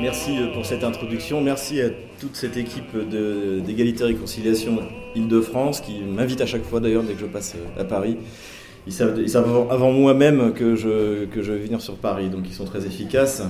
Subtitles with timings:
[0.00, 1.40] Merci euh, pour cette introduction.
[1.42, 4.78] Merci à toute cette équipe d'égalité et réconciliation
[5.14, 8.16] Île-de-France qui m'invite à chaque fois d'ailleurs dès que je passe euh, à Paris.
[8.86, 13.42] Ils savent, avant moi-même que je vais venir sur Paris, donc ils sont très efficaces.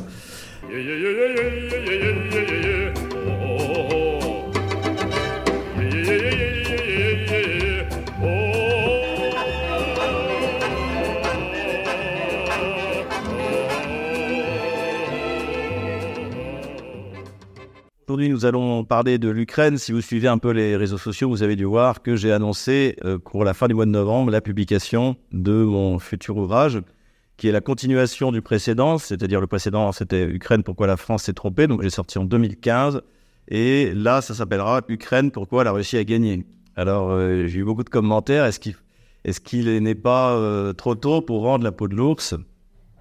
[18.10, 19.78] Aujourd'hui, nous allons parler de l'Ukraine.
[19.78, 22.96] Si vous suivez un peu les réseaux sociaux, vous avez dû voir que j'ai annoncé
[23.04, 26.80] euh, pour la fin du mois de novembre la publication de mon futur ouvrage,
[27.36, 31.34] qui est la continuation du précédent, c'est-à-dire le précédent, c'était Ukraine, pourquoi la France s'est
[31.34, 31.68] trompée.
[31.68, 33.00] Donc, j'ai sorti en 2015.
[33.46, 36.44] Et là, ça s'appellera Ukraine, pourquoi la Russie a gagné.
[36.74, 38.44] Alors, euh, j'ai eu beaucoup de commentaires.
[38.44, 38.74] Est-ce qu'il
[39.24, 42.34] est qu'il n'est pas euh, trop tôt pour rendre la peau de l'ours?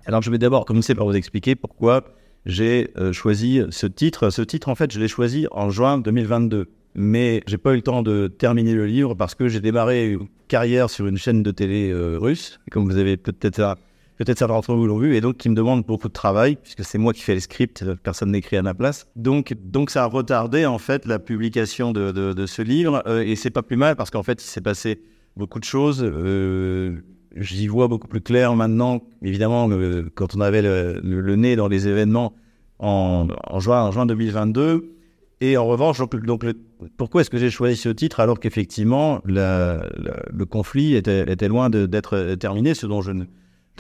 [0.06, 2.04] Alors, je vais d'abord commencer par vous expliquer pourquoi
[2.50, 4.30] j'ai euh, choisi ce titre.
[4.30, 6.68] Ce titre, en fait, je l'ai choisi en juin 2022.
[6.96, 10.28] Mais j'ai pas eu le temps de terminer le livre parce que j'ai démarré une
[10.48, 13.78] carrière sur une chaîne de télé euh, russe, comme vous avez peut-être
[14.20, 16.84] peut-être certains d'entre vous l'ont vu, et donc qui me demande beaucoup de travail, puisque
[16.84, 19.08] c'est moi qui fais les scripts, personne n'écrit à ma place.
[19.16, 23.38] Donc, donc ça a retardé en fait la publication de, de, ce livre, euh, et
[23.38, 25.02] c'est pas plus mal parce qu'en fait il s'est passé
[25.38, 26.04] beaucoup de choses.
[26.04, 26.98] Euh,
[27.36, 29.02] j'y vois beaucoup plus clair maintenant.
[29.22, 29.70] Évidemment,
[30.16, 32.34] quand on avait le, nez dans les événements
[32.80, 33.28] en,
[33.60, 34.96] juin, en juin 2022.
[35.42, 36.46] Et en revanche, donc,
[36.98, 42.74] pourquoi est-ce que j'ai choisi ce titre alors qu'effectivement le conflit était, loin d'être terminé,
[42.74, 43.26] ce dont je ne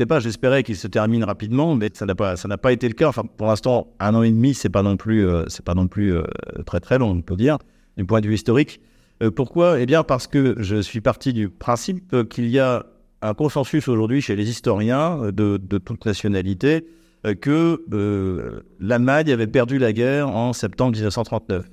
[0.05, 2.94] pas, j'espérais qu'il se termine rapidement, mais ça n'a pas, ça n'a pas été le
[2.94, 3.08] cas.
[3.08, 5.88] Enfin, pour l'instant, un an et demi, c'est pas non plus, euh, c'est pas non
[5.88, 6.23] plus euh,
[6.66, 7.58] très très long, on peut dire,
[7.97, 8.81] du point de vue historique.
[9.22, 9.80] Euh, pourquoi?
[9.80, 12.86] Eh bien, parce que je suis parti du principe qu'il y a
[13.22, 16.86] un consensus aujourd'hui chez les historiens euh, de, de toute nationalité
[17.26, 21.70] euh, que euh, l'Allemagne avait perdu la guerre en septembre 1939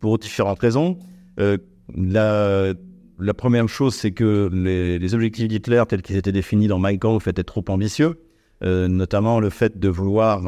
[0.00, 0.98] pour différentes raisons.
[1.38, 2.74] la,
[3.34, 7.44] première chose, c'est que les, objectifs d'Hitler tels qu'ils étaient définis dans Mein Kampf étaient
[7.44, 8.20] trop ambitieux.
[8.62, 10.42] Notamment le fait de vouloir,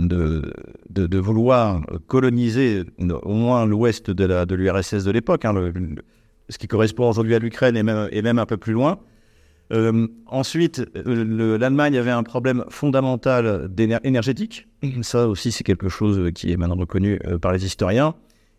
[0.00, 0.52] de,
[0.90, 5.72] de, vouloir coloniser au moins l'ouest de l'URSS de l'époque, hein,
[6.48, 8.98] ce qui correspond aujourd'hui à l'Ukraine et même, et même un peu plus loin.
[9.72, 13.68] Euh, ensuite, euh, l'Allemagne avait un problème fondamental
[14.04, 14.68] énergétique.
[15.02, 18.14] Ça aussi, c'est quelque chose qui est maintenant reconnu euh, par les historiens.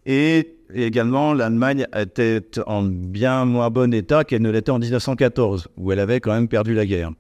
[0.06, 5.92] Et également, l'Allemagne était en bien moins bon état qu'elle ne l'était en 1914, où
[5.92, 7.12] elle avait quand même perdu la guerre.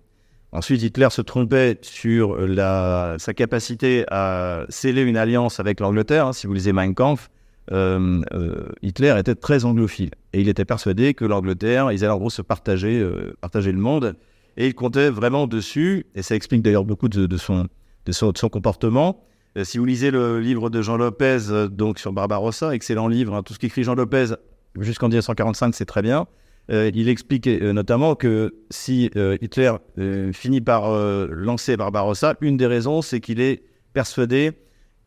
[0.54, 6.34] Ensuite, Hitler se trompait sur la, sa capacité à sceller une alliance avec l'Angleterre.
[6.34, 7.30] Si vous lisez Mein Kampf,
[7.72, 10.12] euh, euh, Hitler était très anglophile.
[10.34, 13.80] Et il était persuadé que l'Angleterre, ils allaient en gros se partager, euh, partager le
[13.80, 14.16] monde.
[14.56, 16.06] Et il comptait vraiment dessus.
[16.16, 17.68] Et ça explique d'ailleurs beaucoup de, son,
[18.06, 19.24] de, son, comportement.
[19.64, 23.54] si vous lisez le livre de Jean Lopez, donc sur Barbarossa, excellent livre, hein, tout
[23.54, 24.34] ce qu'écrit Jean Lopez
[24.80, 26.28] jusqu'en 1945, c'est très bien.
[26.70, 29.12] il explique notamment que si
[29.42, 29.74] Hitler
[30.34, 30.90] finit par
[31.30, 33.64] lancer Barbarossa, une des raisons, c'est qu'il est
[33.94, 34.54] persuadé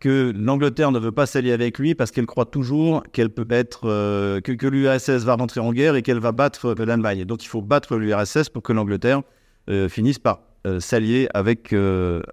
[0.01, 3.83] que l'Angleterre ne veut pas s'allier avec lui parce qu'elle croit toujours qu'elle peut être
[3.85, 7.25] euh, que, l'URSS va rentrer en guerre et qu'elle va battre euh, l'Allemagne.
[7.25, 9.21] Donc il faut battre l'URSS pour que l'Angleterre
[9.69, 10.41] euh, finisse par
[10.79, 11.75] s'allier avec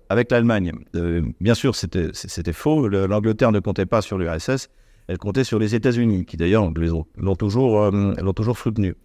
[0.09, 0.73] avec l'Allemagne.
[1.39, 2.89] bien sûr, c'était faux.
[2.89, 4.67] L'Angleterre ne comptait pas sur l'URSS,
[5.07, 6.69] elle comptait sur les États-Unis, qui d'ailleurs
[7.15, 7.89] l'ont toujours
[8.35, 8.95] toujours soutenu.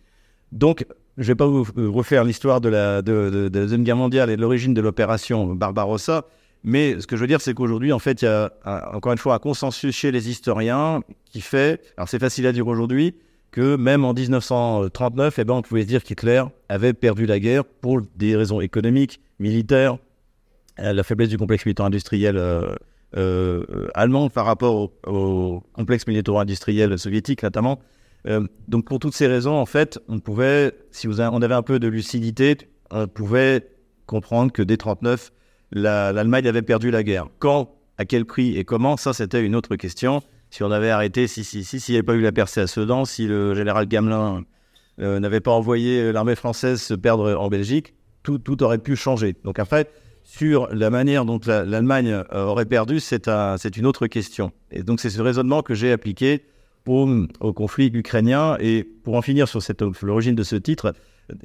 [0.51, 0.85] Donc
[1.19, 4.29] je ne vais pas vous refaire l'histoire de la, de, de la Deuxième Guerre mondiale
[4.29, 6.25] et de l'origine de l'opération Barbarossa.
[6.65, 8.53] Mais ce que je veux dire, c'est qu'aujourd'hui, en fait, il y a
[8.95, 12.67] encore une fois un consensus chez les historiens qui fait, alors c'est facile à dire
[12.67, 13.17] aujourd'hui,
[13.51, 18.01] que même en 1939, eh ben, on pouvait dire qu'Hitler avait perdu la guerre pour
[18.17, 19.99] des raisons économiques, militaires,
[20.81, 22.75] euh, la faiblesse du complexe militaire-industriel euh,
[23.17, 27.81] euh, allemand par rapport au, complexe militaire-industriel soviétique notamment.
[28.69, 31.79] donc pour toutes ces raisons, en fait, on pouvait, si vous on avait un peu
[31.79, 32.57] de lucidité,
[32.91, 33.69] on pouvait
[34.07, 35.33] comprendre que dès 1939,
[35.73, 37.27] l'Allemagne avait perdu la guerre.
[37.39, 40.23] Quand, à quel prix et comment, ça c'était une autre question.
[40.51, 42.67] Si on avait arrêté, si si si s'il n'y avait pas eu la percée à
[42.67, 44.45] Sedan, si le général Gamelin
[45.01, 49.35] euh, n'avait pas envoyé l'armée française se perdre en Belgique, tout, tout aurait pu changer.
[49.45, 49.89] Donc après,
[50.25, 54.53] sur la manière dont l'Allemagne euh, aurait perdu, c'est un, une autre question.
[54.71, 56.43] Et donc c'est ce raisonnement que j'ai appliqué
[56.87, 58.57] au, au conflit ukrainien.
[58.61, 59.61] Et pour en finir sur
[60.03, 60.95] l'origine de ce titre,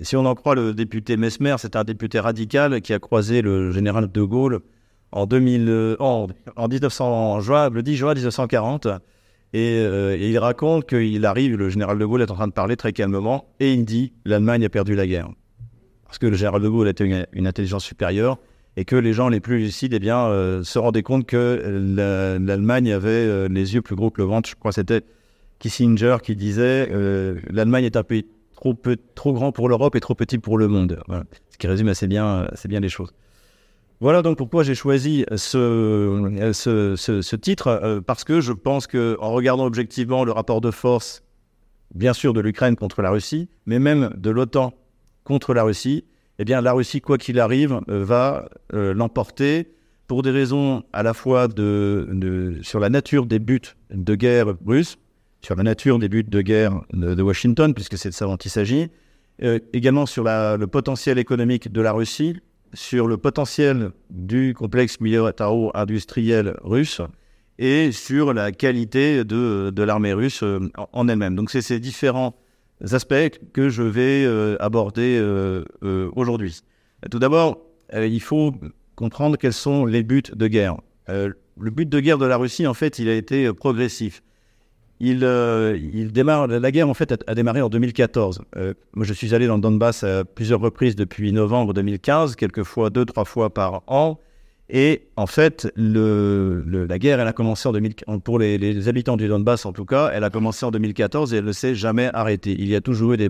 [0.02, 3.72] si on en croit le député Mesmer, c'est un député radical qui a croisé le
[3.72, 4.62] général de Gaulle
[5.12, 8.88] en, 2000, en, 1900, juin, le 10 juin 1940.
[9.56, 12.76] Euh, et, il raconte qu'il arrive, le général de Gaulle est en train de parler
[12.76, 15.30] très calmement, et il dit l'Allemagne a perdu la guerre.
[16.06, 18.38] Parce que le général de Gaulle était une, intelligence supérieure,
[18.76, 20.30] et que les gens les plus lucides eh bien,
[20.64, 24.48] se rendaient compte que l'Allemagne avait les yeux plus gros que le ventre.
[24.50, 25.02] Je crois que c'était
[25.60, 26.88] Kissinger qui disait
[27.50, 30.68] l'Allemagne est un pays trop, peu, trop grand pour l'Europe et trop petit pour le
[30.68, 31.00] monde.
[31.52, 33.14] Ce qui résume assez bien, assez bien les choses.
[34.00, 39.66] Voilà donc pourquoi j'ai choisi ce, ce, titre, euh, parce que je pense qu'en regardant
[39.66, 41.24] objectivement le rapport de force,
[41.96, 44.74] bien sûr de l'Ukraine contre la Russie, mais même de l'OTAN
[45.24, 46.06] contre la Russie,
[46.38, 49.72] eh bien la Russie, quoi qu'il arrive, euh, va euh, l'emporter
[50.08, 54.98] pour des raisons à la fois de, sur la nature des buts de guerre russes,
[55.42, 58.50] sur la nature des buts de guerre de, Washington, puisque c'est de ça dont il
[58.50, 58.90] s'agit,
[59.74, 62.38] également sur le potentiel économique de la Russie,
[62.74, 67.02] sur le potentiel du complexe militaro-industriel russe
[67.60, 71.36] et sur la qualité de, l'armée russe euh, en elle-même.
[71.36, 72.36] Donc c'est ces différents
[72.92, 75.64] aspects que je vais euh, aborder euh,
[76.16, 76.62] aujourd'hui.
[77.10, 77.60] Tout d'abord,
[77.94, 78.54] il faut
[78.96, 80.78] comprendre quels sont les buts de guerre.
[81.08, 84.24] le but de guerre de la Russie, en fait, il a été progressif.
[85.00, 88.42] Il, euh, il, démarre, la guerre en fait a, démarré en 2014.
[88.56, 92.90] Euh, moi, je suis allé dans le Donbass à plusieurs reprises depuis novembre 2015, quelquefois
[92.90, 94.20] deux, trois fois par an.
[94.70, 99.66] Et en fait, la guerre, elle a commencé en 2014, pour les, habitants du Donbass
[99.66, 102.54] en tout cas, elle a commencé en 2014 et elle ne s'est jamais arrêtée.
[102.58, 103.30] Il y a toujours eu des,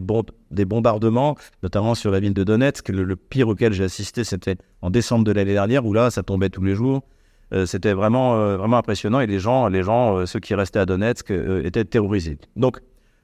[0.49, 2.89] des bombardements, notamment sur la ville de Donetsk.
[2.89, 6.23] Le, le pire auquel j'ai assisté, c'était en décembre de l'année dernière, où là, ça
[6.23, 7.03] tombait tous les jours.
[7.53, 10.79] Euh, c'était vraiment, euh, vraiment impressionnant et les gens, les gens euh, ceux qui restaient
[10.79, 11.31] à Donetsk,
[11.63, 12.38] étaient terrorisés.
[12.55, 12.79] Donc,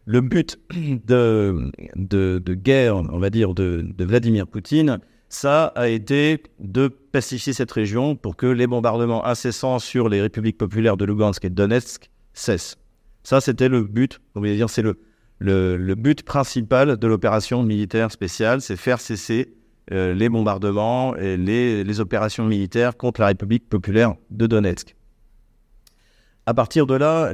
[0.06, 0.60] le but
[1.06, 7.54] de, de, guerre, on va dire, de, de, Vladimir Poutine, ça a été de pacifier
[7.54, 11.56] cette région pour que les bombardements incessants sur les républiques populaires de Lugansk et de
[11.56, 12.78] Donetsk cessent.
[13.24, 15.00] Ça, c'était le but, on va dire, c'est le,
[15.40, 19.54] le, le, but principal de l'opération militaire spéciale, c'est faire cesser
[19.92, 24.96] euh, les bombardements et les, opérations militaires contre la République populaire de Donetsk.
[26.46, 27.32] À partir de là,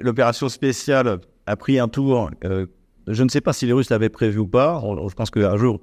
[0.00, 2.30] l'opération spéciale a pris un tour.
[2.44, 2.66] Euh,
[3.08, 4.80] je ne sais pas si les Russes l'avaient prévu ou pas.
[5.08, 5.80] je pense qu'un jour,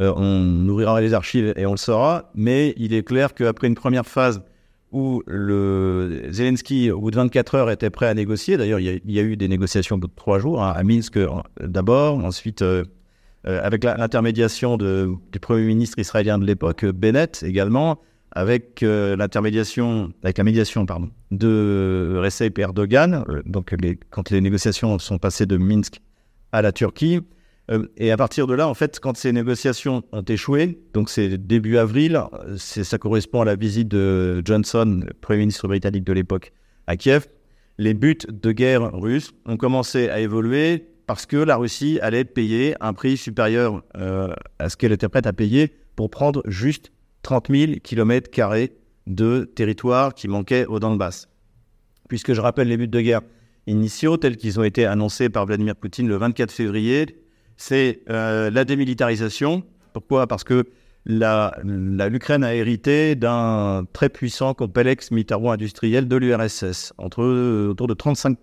[0.00, 2.32] euh, on ouvrira les archives et on le saura.
[2.34, 4.42] Mais il est clair qu'après une première phase
[4.90, 9.18] où le Zelensky, au bout de 24 heures, était prêt à négocier, d'ailleurs, il, y,
[9.18, 11.18] a eu des négociations de trois jours, hein, à Minsk
[11.60, 12.64] d'abord, ensuite
[13.44, 18.00] avec l'intermédiation du Premier ministre israélien de l'époque, Bennett également,
[18.34, 23.74] avec euh, l'intermédiation, avec la médiation pardon, de Recep Erdogan, euh, donc
[24.10, 26.00] quand les négociations sont passées de Minsk
[26.52, 27.20] à la Turquie.
[27.96, 31.78] et à partir de là, en fait, quand ces négociations ont échoué, donc c'est début
[31.78, 32.20] avril,
[32.56, 36.52] ça correspond à la visite de Johnson, Premier ministre britannique de l'époque,
[36.86, 37.26] à Kiev,
[37.78, 42.74] les buts de guerre russes ont commencé à évoluer parce que la Russie allait payer
[42.80, 46.92] un prix supérieur euh, à ce qu'elle était prête à payer pour prendre juste
[47.22, 48.30] 30 000 km
[49.06, 51.28] de territoire qui manquait au Donbass.
[52.08, 53.22] Puisque je rappelle les buts de guerre
[53.66, 57.22] initiaux tels qu'ils ont été annoncés par Vladimir Poutine le 24 février,
[57.56, 59.62] c'est euh, la démilitarisation.
[59.92, 60.26] Pourquoi?
[60.26, 60.64] Parce que
[61.06, 67.22] l'Ukraine a hérité d'un très puissant complexe militaro-industriel de l'URSS, entre
[67.68, 68.38] autour de 35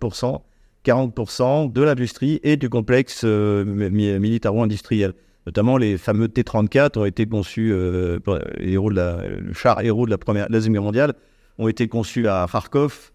[0.86, 5.14] 40% de l'industrie et du complexe euh, militaro-industriel.
[5.46, 8.20] Notamment, les fameux T-34 ont été conçus, euh,
[8.60, 11.14] héros la, le char héros de la première Deuxième Guerre mondiale,
[11.58, 13.12] ont été conçus à Kharkov.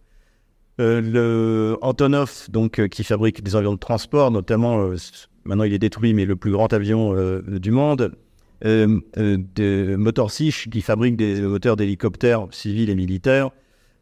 [0.81, 4.90] Euh, le Antonov, donc, qui fabrique des avions de transport, notamment,
[5.45, 7.14] maintenant il est détruit, mais le plus grand avion
[7.47, 8.12] du monde.
[8.62, 13.50] de Motor Sich, qui fabrique des moteurs d'hélicoptères civils et militaires.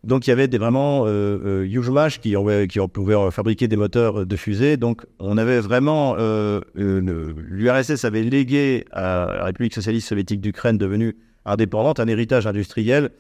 [0.05, 2.35] Donc il y avait des vraiment euh, euh qui,
[2.69, 4.77] qui pouvaient fabriquer des moteurs de fusée.
[4.77, 11.17] Donc on avait vraiment euh, l'URSS avait légué à la République socialiste soviétique d'Ukraine devenue
[11.47, 13.11] indépendante un héritage industriel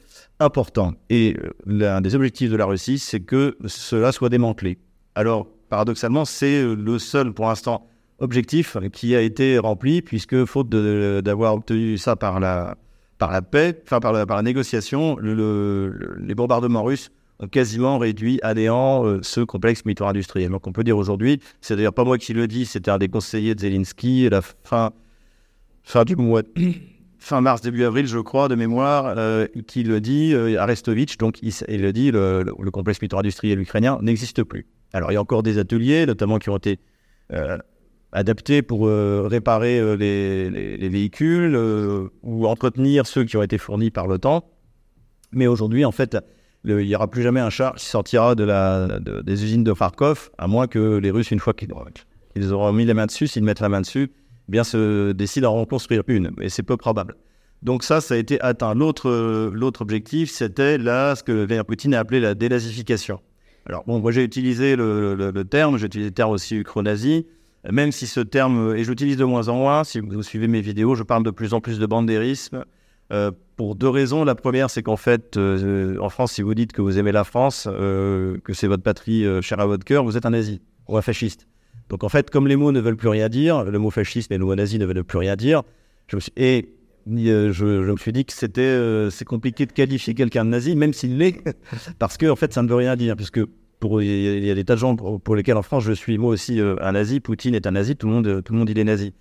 [0.40, 0.92] important.
[1.08, 4.78] Et euh, l'un des objectifs de la Russie, c'est que cela soit démantelé.
[5.14, 7.88] Alors paradoxalement, c'est le seul pour l'instant
[8.18, 12.76] objectif qui a été rempli puisque faute d'avoir obtenu ça par la
[13.18, 19.04] par la paix, enfin par la, négociation, les bombardements russes ont quasiment réduit à néant
[19.04, 20.50] euh, ce complexe militaire industriel.
[20.50, 23.08] Donc on peut dire aujourd'hui, c'est d'ailleurs pas moi qui le dis, c'était un des
[23.08, 24.92] conseillers de Zelensky, la fin,
[25.82, 26.42] fin du mois,
[27.18, 31.38] fin mars, début avril, je crois, de mémoire, euh, qui le dit, euh, Arestovitch, donc
[31.42, 34.66] il, le dit, le, complexe militaire industriel ukrainien n'existe plus.
[34.92, 36.78] Alors il y a encore des ateliers, notamment qui ont été
[38.14, 43.90] adaptés pour euh, réparer euh, les, véhicules euh, ou entretenir ceux qui ont été fournis
[43.90, 44.44] par l'OTAN.
[45.32, 46.16] Mais aujourd'hui, en fait,
[46.64, 50.68] il n'y aura plus jamais un char qui sortira des usines de Kharkov, à moins
[50.68, 53.80] que les Russes, une fois qu'ils auront mis la main dessus, s'ils mettent la main
[53.80, 56.30] dessus, eh bien se décident à en construire une.
[56.38, 57.16] Mais c'est peu probable.
[57.62, 58.74] Donc ça, ça a été atteint.
[58.74, 63.20] L'autre, objectif, c'était là ce que Vladimir Poutine a appelé la dénazification.
[63.66, 67.26] Alors bon, moi j'ai utilisé le, le, terme, j'ai utilisé le terme aussi ukro-nazi,
[67.70, 70.94] même si ce terme, et j'utilise de moins en moins, si vous suivez mes vidéos,
[70.94, 72.64] je parle de plus en plus de bandérisme,
[73.12, 74.24] euh, pour deux raisons.
[74.24, 77.24] La première, c'est qu'en fait, euh, en France, si vous dites que vous aimez la
[77.24, 80.96] France, euh, que c'est votre patrie chère à votre cœur, vous êtes un nazi ou
[80.96, 81.46] un fasciste.
[81.90, 84.38] Donc en fait, comme les mots ne veulent plus rien dire, le mot fascisme et
[84.38, 85.62] le mot nazi ne veulent plus rien dire,
[86.36, 86.74] et
[87.06, 91.18] je, me suis dit que c'était c'est compliqué de qualifier quelqu'un de nazi, même s'il
[91.18, 91.42] l'est,
[91.98, 93.40] parce que en fait, ça ne veut rien dire, puisque
[94.00, 96.60] il y a des tas de gens pour, lesquels en France je suis moi aussi
[96.60, 99.12] un nazi, Poutine est un nazi, tout le monde tout le monde il est nazi.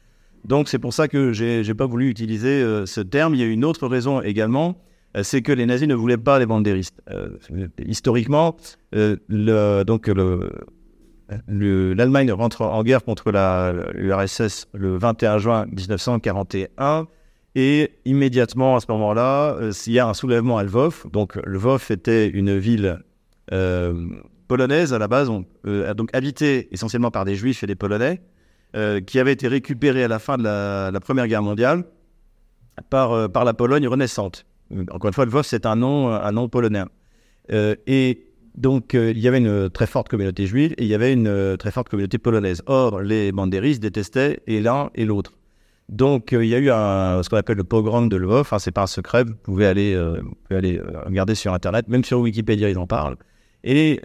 [0.46, 3.34] Donc c'est pour ça que j'ai pas voulu utiliser euh, ce terme.
[3.34, 4.78] Il y a une autre raison également,
[5.16, 7.02] euh, c'est que les nazis ne voulaient pas les bandéristes.
[7.10, 7.38] Euh,
[7.86, 8.58] historiquement,
[8.92, 10.12] donc
[11.48, 13.32] l'Allemagne rentre en guerre contre
[13.94, 17.08] l'URSS le 21 juin 1941.
[17.56, 21.06] Et immédiatement à ce moment-là, il y a un soulèvement à Lvov.
[21.12, 23.00] Donc Lvov était une ville
[24.48, 28.22] polonaise à la base, donc habitée essentiellement par des juifs et des polonais.
[28.76, 31.84] Euh, qui avait été récupéré à la fin de la, Première Guerre mondiale
[32.90, 34.48] par, euh, la Pologne renaissante.
[34.90, 36.82] Encore une fois, Lvov, c'est un nom, un nom polonais.
[37.52, 38.24] Euh, et
[38.56, 41.70] donc, il y avait une très forte communauté juive et il y avait une très
[41.70, 42.64] forte communauté polonaise.
[42.66, 45.34] Or, les bandéristes détestaient et l'un et l'autre.
[45.90, 48.42] Donc, il y a eu ce qu'on appelle le pogrom de Lvov.
[48.42, 52.04] Enfin, c'est pas un secret, vous pouvez aller, vous pouvez aller regarder sur Internet, même
[52.04, 53.18] sur Wikipédia, ils en parlent.
[53.64, 54.02] Et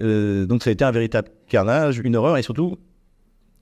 [0.47, 2.79] donc, ça a été un véritable carnage, une horreur, et surtout,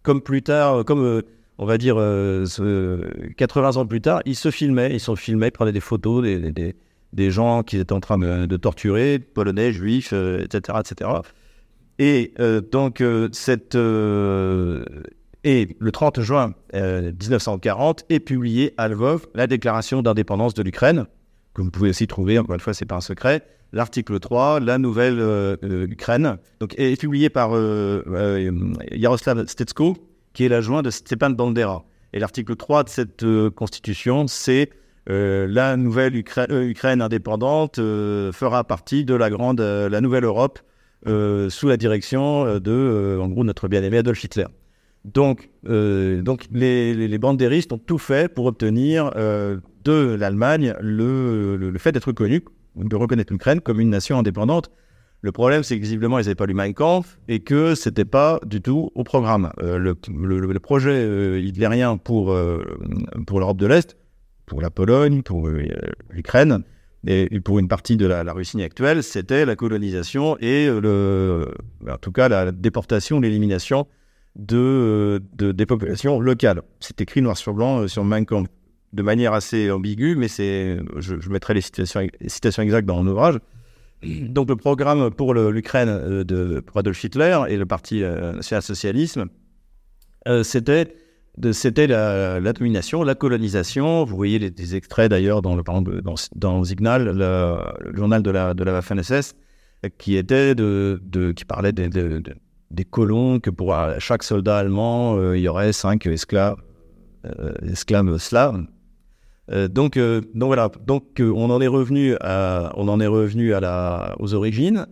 [0.06, 1.22] comme plus tard, comme euh,
[1.58, 5.72] on va dire 80 euh, ans plus tard, ils se filmaient, ils se filmaient, prenaient
[5.72, 6.74] des photos des,
[7.12, 11.10] des, gens qui étaient en train de, torturer, polonais, juifs, etc., euh, etc.
[11.98, 12.34] Et
[12.70, 20.62] donc cette et le 30 juin 1940 est publié à Lvov la déclaration d'indépendance de
[20.62, 21.06] l'Ukraine,
[21.54, 24.78] que vous pouvez aussi trouver, encore une fois, c'est pas un secret, l'article 3, la
[24.78, 28.50] nouvelle euh, euh, Ukraine, donc, est publié par euh,
[28.92, 29.96] Yaroslav Stetsko,
[30.32, 31.84] qui est l'adjoint de Stepan Bandera.
[32.12, 34.70] Et l'article 3 de cette constitution, c'est
[35.08, 40.58] la nouvelle Ukraine indépendante fera partie de la grande, la nouvelle Europe
[41.04, 44.46] sous la direction de, en gros, notre bien-aimé Adolf Hitler.
[45.04, 52.12] Donc, donc les, les, ont tout fait pour obtenir de l'Allemagne le, le, fait d'être
[52.12, 52.42] connu
[52.76, 54.70] de reconnaître l'Ukraine comme une nation indépendante.
[55.22, 58.38] Le problème, c'est que visiblement, ils n'avaient pas lu Mein Kampf et que c'était pas
[58.44, 59.50] du tout au programme.
[59.60, 62.62] Euh, le, projet euh, hitlérien pour, euh,
[63.26, 63.96] pour l'Europe de l'Est,
[64.44, 65.48] pour la Pologne, pour
[66.10, 66.62] l'Ukraine
[67.06, 71.52] et, pour une partie de la, Russie actuelle, c'était la colonisation et, le,
[71.88, 73.88] en tout cas, la déportation, l'élimination
[74.36, 76.62] de, des populations locales.
[76.78, 78.48] C'est écrit noir sur blanc sur Mein Kampf
[78.92, 82.00] de manière assez ambiguë, mais c'est, je, mettrai les citations,
[82.62, 83.38] exactes dans mon ouvrage.
[84.02, 89.26] Donc le programme pour l'Ukraine euh, de pour Adolf Hitler et le parti euh, national-socialisme,
[90.28, 90.94] euh, c'était
[91.52, 94.04] c'était la, domination, la colonisation.
[94.04, 95.62] Vous voyez les, des extraits d'ailleurs dans le
[96.02, 99.34] dans, dans Signal, le, journal de la de la Waffen-SS,
[99.98, 105.48] qui était de, de qui parlait des colons que pour chaque soldat allemand il y
[105.48, 106.56] aurait cinq esclaves
[107.62, 108.66] esclaves slaves
[109.52, 113.54] euh, donc, euh, donc voilà, donc euh, on en est revenu on en est revenu
[113.54, 114.86] aux origines.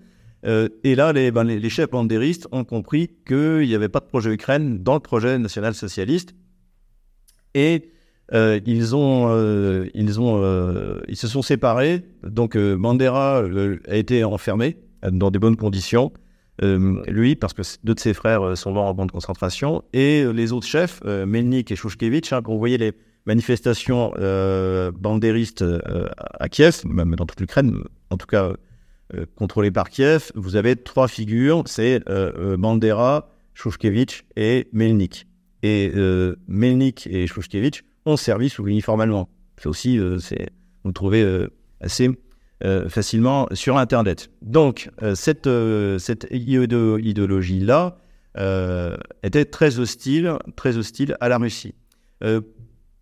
[0.44, 4.82] et là, les, ben, chefs bandéristes ont compris qu'il n'y avait pas de projet Ukraine
[4.82, 6.34] dans le projet national-socialiste.
[7.54, 7.90] Et
[8.32, 8.98] ils se
[11.28, 12.04] sont séparés.
[12.22, 13.42] Donc Bandera
[13.88, 14.76] a été enfermé
[15.10, 16.12] dans des bonnes conditions.
[16.60, 20.52] lui, parce que deux de ses frères sont morts en bande de concentration, et les
[20.52, 22.92] autres chefs, Melnik et Shushkevich, hein, vous voyez les,
[23.26, 26.08] manifestations euh, euh,
[26.40, 28.52] à Kiev, même dans toute l'Ukraine, en tout cas
[29.14, 32.02] euh, contrôlées par Kiev, vous avez trois figures, c'est
[32.58, 35.26] Bandera, Shushkevich et Melnik.
[35.62, 35.92] Et
[36.46, 39.28] Melnik et Shushkevich ont servi sous l'uniforme allemand.
[39.56, 40.50] C'est aussi, c'est,
[40.82, 41.46] vous le trouvez
[41.80, 42.10] assez
[42.88, 44.30] facilement sur Internet.
[44.42, 45.48] Donc, cette,
[45.98, 47.96] cette idéologie-là
[49.22, 51.74] était très hostile, très hostile à la Russie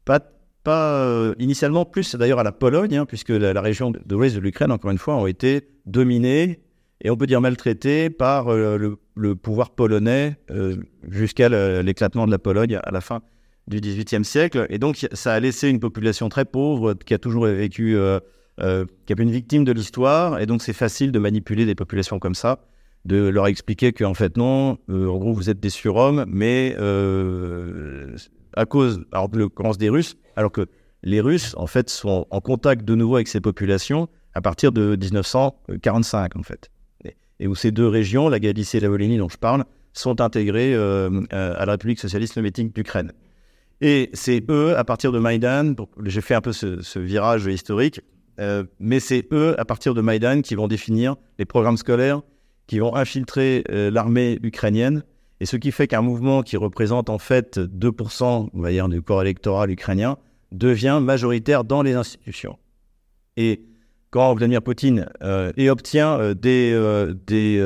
[0.05, 0.21] pas,
[0.63, 4.41] pas euh, initialement plus d'ailleurs à la Pologne, hein, puisque la, région de, l'ouest de
[4.41, 6.61] l'Ukraine, encore une fois, ont été dominées
[7.01, 10.77] et on peut dire maltraitées par euh, le, pouvoir polonais euh,
[11.09, 11.49] jusqu'à
[11.83, 13.23] l'éclatement de la Pologne à la fin
[13.67, 14.67] du XVIIIe siècle.
[14.71, 17.97] Et donc ça a laissé une population très pauvre qui a toujours vécu,
[18.59, 20.41] qui a une victime de l'histoire.
[20.41, 22.65] Et donc c'est facile de manipuler des populations comme ça
[23.05, 26.77] de leur expliquer qu'en fait non, en gros vous êtes des surhommes, mais
[28.55, 30.67] à cause alors, de l'occurrence des Russes, alors que
[31.03, 34.97] les Russes, en fait, sont en contact de nouveau avec ces populations à partir de
[34.97, 36.71] 1945, en fait.
[37.41, 40.75] Et où ces deux régions, la Galicie et la Volhynie dont je parle, sont intégrées
[40.75, 43.13] euh, à la République socialiste soviétique d'Ukraine.
[43.81, 48.01] Et c'est eux, à partir de Maïdan, j'ai fait un peu ce, virage historique,
[48.39, 52.23] euh, mais c'est eux, à partir de Maïdan, qui vont définir les programmes scolaires,
[52.69, 55.03] qui vont infiltrer euh, l'armée ukrainienne.
[55.43, 59.03] Et ce qui fait qu'un mouvement qui représente en fait 2% on va dire, du
[59.03, 60.17] corps électoral ukrainien
[60.53, 62.61] devient majoritaire dans les institutions.
[63.37, 63.65] Et
[64.11, 67.61] quand Vladimir Poutine euh, et obtient euh, des, euh, des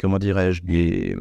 [0.00, 1.16] comment dirais-je, des,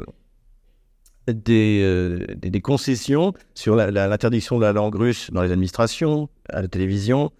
[1.30, 7.32] des, concessions sur l'interdiction de la langue russe dans les administrations, à la télévision,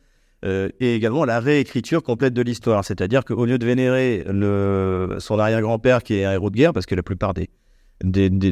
[0.46, 2.86] et également la réécriture complète de l'histoire.
[2.86, 6.86] C'est-à-dire qu'au lieu de vénérer le, son arrière-grand-père qui est un héros de guerre, parce
[6.86, 7.50] que la plupart des,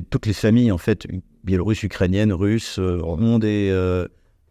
[0.09, 1.07] toutes les familles en fait
[1.43, 3.71] biélorusses, ukrainiennes, russes ont des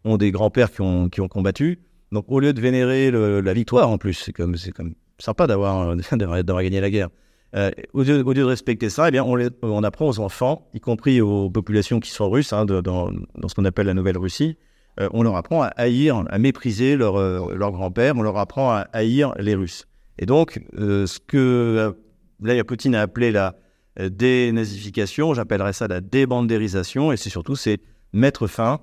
[0.05, 1.79] ont des grands-pères qui ont, qui ont combattu.
[2.11, 5.95] Donc au lieu de vénérer la victoire en plus, c'est comme, c'est comme sympa d'avoir,
[6.11, 7.09] d'avoir gagné la guerre.
[7.55, 11.19] Euh, au, lieu, de respecter ça, eh bien, on, on, apprend aux enfants, y compris
[11.19, 14.57] aux populations qui sont russes, hein, dans, dans, ce qu'on appelle la Nouvelle Russie,
[14.99, 18.71] euh, on leur apprend à haïr, à mépriser leur, euh, leur grand-père, on leur apprend
[18.71, 19.87] à haïr les Russes.
[20.19, 21.95] Et donc, ce que
[22.39, 23.55] Vladimir Poutine a appelé la
[23.97, 27.79] dénazification, j'appellerais ça la débandérisation, et c'est surtout c'est
[28.13, 28.79] mettre fin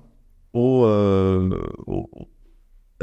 [0.53, 0.85] au,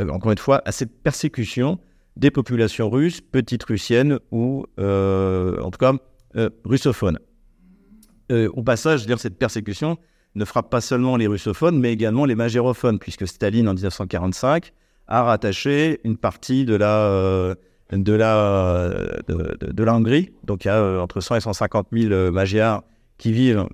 [0.01, 1.79] euh, encore une fois, à cette persécution
[2.17, 5.95] des populations russes, petites russiennes ou, euh, en tout cas,
[6.37, 7.19] euh, russophones.
[8.31, 9.97] au passage, dire cette persécution
[10.35, 14.73] ne frappe pas seulement les russophones, mais également les magérophones, puisque Staline, en 1945,
[15.07, 17.55] a rattaché une partie de la,
[17.93, 18.91] de la,
[19.29, 20.33] de, Hongrie.
[20.45, 22.83] Donc, il y a entre 100 et 150 000 magyars
[23.19, 23.67] qui vivent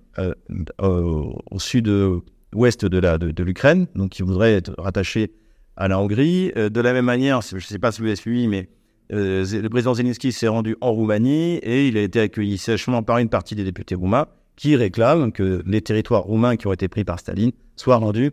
[0.79, 5.33] au, sud-ouest de l'Ukraine, donc qui voudraient être rattachés
[5.81, 6.53] à la Hongrie.
[6.57, 8.69] Euh, de la même manière, je ne sais pas si vous avez suivi, mais
[9.13, 13.19] euh, le président Zelensky s'est rendu en Roumanie et il a été accueilli sèchement par
[13.19, 17.03] une partie des députés roumains qui réclament que les territoires roumains qui ont été pris
[17.05, 18.31] par Staline soient rendus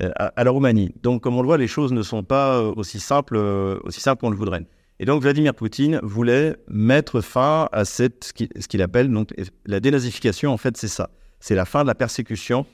[0.00, 0.94] euh, à, la Roumanie.
[1.02, 3.36] Donc, comme on le voit, les choses ne sont pas aussi simples,
[3.82, 4.66] aussi simples qu'on le voudrait.
[5.00, 8.04] Et donc, Vladimir Poutine voulait mettre fin à ce
[8.68, 9.34] qu'il appelle donc,
[9.66, 10.52] la dénazification.
[10.52, 11.10] En fait, c'est ça.
[11.40, 12.64] C'est la fin de la persécution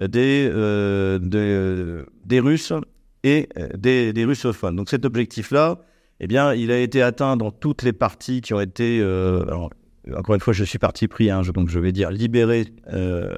[0.00, 0.50] des,
[1.20, 2.72] des Russes
[3.24, 4.76] et euh, des, russophones.
[4.76, 5.80] Donc cet objectif-là,
[6.20, 9.44] eh bien, il a été atteint dans toutes les parties qui ont été, euh,
[10.16, 13.36] encore une fois, je suis parti pris, hein, donc je vais dire libérées euh,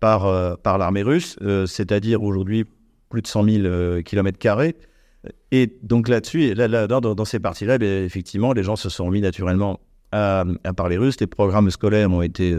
[0.00, 2.64] par, par l'armée russe, c'est-à-dire aujourd'hui
[3.08, 4.76] plus de 100 000 km carrés.
[5.50, 9.80] Et donc là-dessus, là, dans, ces parties-là, eh effectivement, les gens se sont mis naturellement
[10.12, 10.44] à,
[10.76, 11.18] parler russe.
[11.20, 12.56] Les programmes scolaires ont été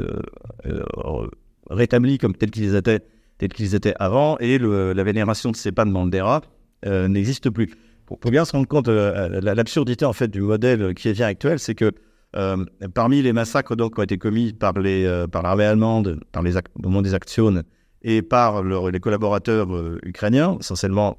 [1.70, 3.02] rétablis comme tels qu'ils étaient,
[3.38, 6.42] tels qu'ils étaient avant, et la vénération de Stepan Bandera
[6.86, 7.74] euh, n'existe plus.
[8.06, 11.28] Pour, bien se rendre compte de euh, l'absurdité en fait du modèle qui est bien
[11.28, 11.92] actuel, c'est que
[12.36, 16.42] euh, parmi les massacres donc, qui ont été commis par les par l'armée allemande, par
[16.42, 17.64] les au moment des actions
[18.02, 19.68] et par les collaborateurs
[20.04, 21.18] ukrainiens, essentiellement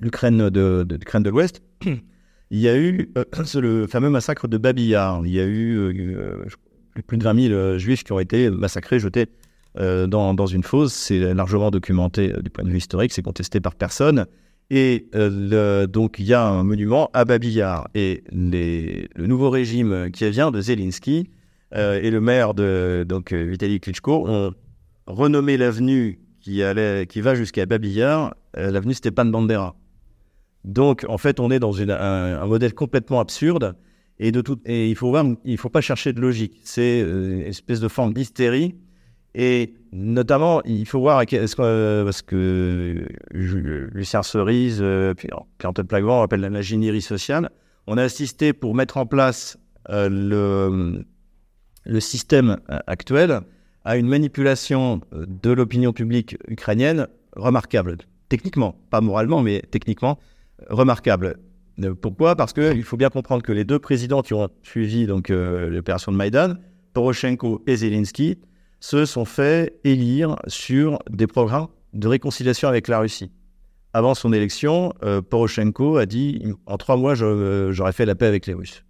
[0.00, 1.62] l'Ukraine de, l'Ouest,
[2.50, 3.12] il y a eu
[3.54, 5.22] le fameux massacre de Babillard.
[5.24, 6.16] Il y a eu
[7.06, 9.26] plus de 20 000 juifs qui ont été massacrés, jetés
[9.76, 10.92] dans, une fosse.
[10.92, 14.26] C'est largement documenté du point de vue historique, c'est contesté par personne.
[14.70, 17.88] Et euh, donc, il y a un monument à Babillard.
[17.94, 21.28] Et le nouveau régime qui vient de Zelensky
[21.74, 24.54] euh, et le maire de donc, Vitaly Klitschko ont
[25.06, 29.74] renommé l'avenue qui, va jusqu'à Babillard euh, l'avenue Stepan Bandera.
[30.64, 33.76] Donc, en fait, on est dans un, modèle complètement absurde.
[34.18, 36.60] Et, il il faut pas chercher de logique.
[36.64, 38.74] C'est une espèce de forme d'hystérie
[39.34, 45.28] et notamment, il faut voir, que, parce que Lucien Cerise, euh, puis
[45.64, 47.50] Antoine Plagvent, on appelle l'ingénierie sociale,
[47.86, 51.00] on a assisté pour mettre en place euh,
[51.84, 53.40] le système actuel
[53.84, 57.98] à une manipulation de l'opinion publique ukrainienne remarquable.
[58.28, 60.18] Techniquement, pas moralement, mais techniquement
[60.68, 61.38] remarquable.
[62.00, 62.36] Pourquoi?
[62.36, 66.12] Parce qu'il faut bien comprendre que les deux présidents qui ont suivi donc euh, l'opération
[66.12, 66.54] de Maïdan,
[66.92, 68.38] Poroshenko et Zelensky,
[68.80, 73.30] se sont fait élire sur des programmes de réconciliation avec la Russie.
[73.92, 78.26] Avant son élection, euh, Poroshenko a dit en trois mois, euh, j'aurais fait la paix
[78.26, 78.84] avec les Russes.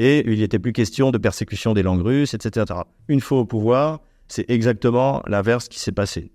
[0.00, 2.66] Et il n'était plus question de persécution des langues russes, etc.
[3.08, 6.30] Une fois au pouvoir, c'est exactement l'inverse qui s'est passé.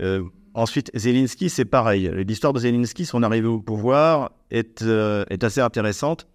[0.00, 0.24] Euh,
[0.58, 2.10] ensuite, Zelensky, c'est pareil.
[2.26, 6.26] L'histoire de Zelensky, son arrivée au pouvoir, est, est assez intéressante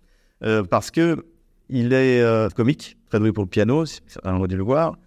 [0.70, 1.26] parce que
[1.70, 3.86] il est comique, très doué pour le piano,
[4.24, 4.98] on a dû le voir.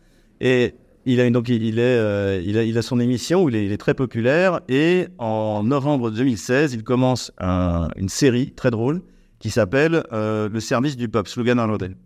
[0.41, 0.75] Et
[1.09, 4.61] il a, donc, il, est, euh, il, a, son émission où il est, très populaire.
[4.69, 9.03] Et en novembre 2016, il commence une série très drôle
[9.39, 11.97] qui s'appelle euh, Le service du peuple, Slogan Arnoldel.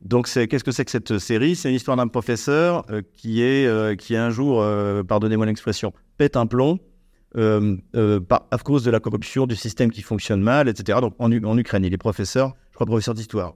[0.00, 1.54] Donc, qu'est-ce que c'est que cette série?
[1.56, 4.64] C'est une histoire d'un professeur euh, qui, est, qui un jour,
[5.06, 6.78] pardonnez-moi l'expression, pète un plomb
[7.36, 10.98] à cause de la corruption du système qui fonctionne mal, etc.
[11.00, 13.54] Donc, en, Ukraine, il est professeur, je crois, professeur d'histoire.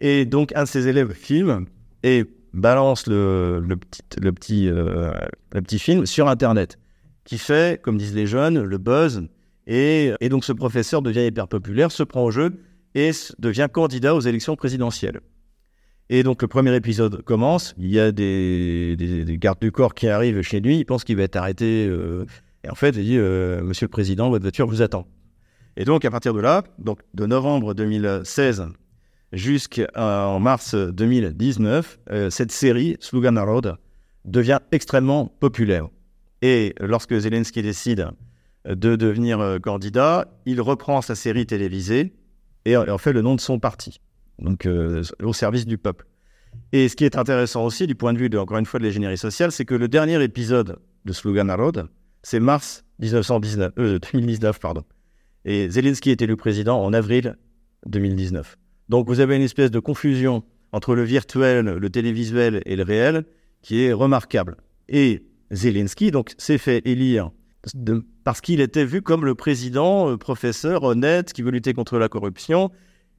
[0.00, 1.66] Et donc, un de ses élèves filme
[2.02, 5.12] et balance le, petit, le, petit, euh,
[5.52, 6.78] le petit film sur Internet,
[7.24, 9.26] qui fait, comme disent les jeunes, le buzz.
[9.66, 12.58] Et donc ce professeur devient hyper populaire, se prend au jeu
[12.94, 15.20] et devient candidat aux élections présidentielles.
[16.10, 20.08] Et donc le premier épisode commence, il y a des, des, gardes du corps qui
[20.08, 21.86] arrivent chez lui, il pense qu'il va être arrêté.
[21.88, 22.26] Euh,
[22.64, 25.06] et en fait, il dit, euh, Monsieur le Président, votre voiture vous attend.
[25.76, 26.64] Et donc à partir de là,
[27.14, 28.66] de novembre 2016
[29.32, 33.76] jusqu'en mars 2019, euh, cette série, Sluga Narod,
[34.26, 35.88] devient extrêmement populaire.
[36.42, 38.08] Et lorsque Zelensky décide
[38.66, 42.12] de devenir candidat, il reprend sa série télévisée
[42.64, 44.00] et en fait le nom de son parti,
[44.38, 46.06] donc euh, au service du peuple.
[46.72, 48.84] Et ce qui est intéressant aussi du point de vue, de, encore une fois, de
[48.84, 51.88] l'ingénierie sociale, c'est que le dernier épisode de Sluga Narod,
[52.22, 54.58] c'est mars 1919, 2019.
[54.58, 54.84] Pardon.
[55.44, 57.36] Et Zelensky est élu président en avril
[57.86, 58.58] 2019.
[58.88, 63.24] Donc vous avez une espèce de confusion entre le virtuel, le télévisuel et le réel
[63.62, 64.56] qui est remarquable.
[64.88, 67.30] Et Zelensky donc s'est fait élire
[68.24, 72.08] parce qu'il était vu comme le président, euh, professeur honnête qui veut lutter contre la
[72.08, 72.70] corruption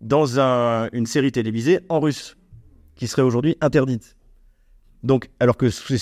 [0.03, 2.37] dans une série télévisée en russe
[2.95, 4.15] qui serait aujourd'hui interdite.
[5.01, 5.97] Donc, alors que c'est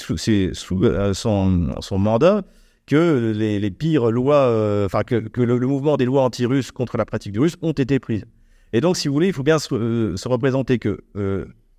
[0.54, 2.44] sous, euh, son, mandat
[2.86, 7.32] que les, pires lois, euh, enfin que, le, mouvement des lois anti-russes contre la pratique
[7.32, 8.26] du russe ont été prises.
[8.74, 11.02] Et donc, si vous voulez, il faut bien se, euh, représenter que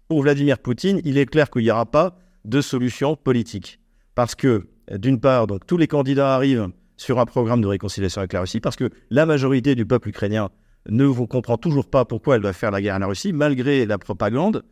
[0.09, 3.79] pour Vladimir Poutine, il est clair qu'il n'y aura pas de solution politique.
[4.15, 8.33] Parce que, d'une part, donc, tous les candidats arrivent sur un programme de réconciliation avec
[8.33, 10.51] la Russie, parce que la majorité du peuple ukrainien
[10.89, 13.87] ne vous comprend toujours pas pourquoi elle doit faire la guerre à la Russie, malgré
[13.87, 14.65] la propagande.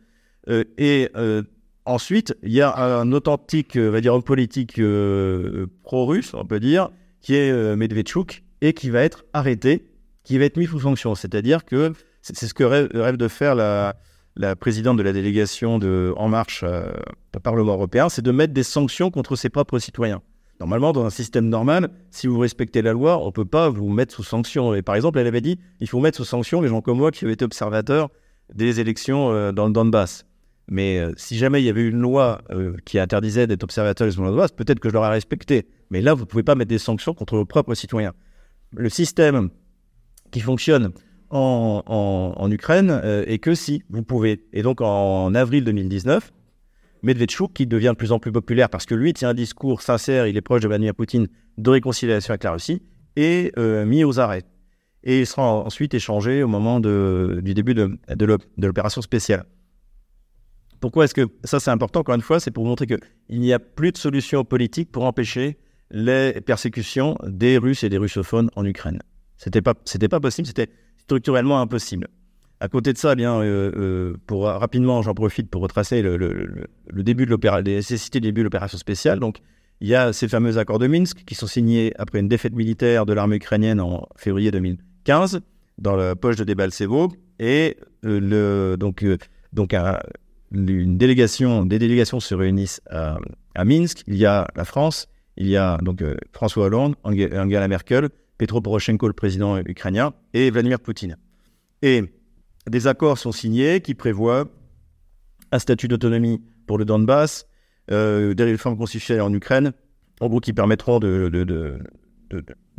[0.49, 1.09] Euh, et
[1.85, 4.81] ensuite, il y a un authentique, on va dire, homme politique
[5.83, 6.89] pro-russe, on peut dire,
[7.21, 9.85] qui est Medvedchuk, et qui va être arrêté,
[10.23, 11.15] qui va être mis sous sanction.
[11.15, 13.95] C'est-à-dire que c'est ce que rêve, de faire la,
[14.59, 16.91] présidente de la délégation de En Marche euh,
[17.35, 20.21] au Parlement européen, c'est de mettre des sanctions contre ses propres citoyens.
[20.61, 23.89] Normalement, dans un système normal, si vous respectez la loi, on ne peut pas vous
[23.89, 24.75] mettre sous sanction.
[24.75, 27.09] Et par exemple, elle avait dit il faut mettre sous sanction les gens comme moi
[27.09, 28.09] qui avaient été observateurs
[28.53, 30.27] des élections euh, dans le Donbass.
[30.67, 32.43] Mais euh, si jamais il y avait une loi
[32.85, 35.67] qui interdisait d'être observateur des élections dans le Donbass, peut-être que je l'aurais respecté.
[35.89, 38.13] Mais là, vous ne pouvez pas mettre des sanctions contre vos propres citoyens.
[38.71, 39.49] Le système
[40.29, 40.91] qui fonctionne
[41.31, 44.45] en, Ukraine euh, et que si vous pouvez.
[44.53, 46.31] Et donc en, avril 2019,
[47.03, 50.27] Medvedchuk, qui devient de plus en plus populaire parce que lui tient un discours sincère,
[50.27, 52.81] il est proche de Vladimir Poutine, de réconciliation avec la Russie,
[53.15, 54.43] est euh, mis aux arrêts.
[55.03, 57.97] Et il sera ensuite échangé au moment du début de,
[58.57, 59.45] l'opération spéciale.
[60.79, 63.59] Pourquoi est-ce que ça c'est important Encore une fois, c'est pour montrer qu'il n'y a
[63.59, 65.57] plus de solution politique pour empêcher
[65.89, 68.99] les persécutions des Russes et des russophones en Ukraine.
[69.37, 72.07] C'était pas, pas possible, c'était structurellement impossible.
[72.61, 77.25] À côté de ça, bien, euh, euh, pour rapidement, j'en profite pour retracer le, début
[77.25, 79.19] de l'opération, les nécessités du début de l'opération spéciale.
[79.19, 79.39] Donc,
[79.79, 83.07] il y a ces fameux accords de Minsk qui sont signés après une défaite militaire
[83.07, 85.41] de l'armée ukrainienne en février 2015
[85.79, 89.03] dans la poche de Debaltsevo et euh, donc
[90.51, 93.17] une délégation, des délégations se réunissent à,
[93.65, 94.03] Minsk.
[94.05, 99.07] Il y a la France, il y a donc François Hollande, Angela Merkel, Petro Poroshenko,
[99.07, 101.17] le président ukrainien, et Vladimir Poutine.
[101.81, 102.03] Et
[102.69, 104.45] des accords sont signés qui prévoient
[105.51, 107.47] un statut d'autonomie pour le Donbass,
[107.89, 109.73] euh, des réformes constitutionnelles en Ukraine,
[110.19, 111.79] en gros qui permettront de,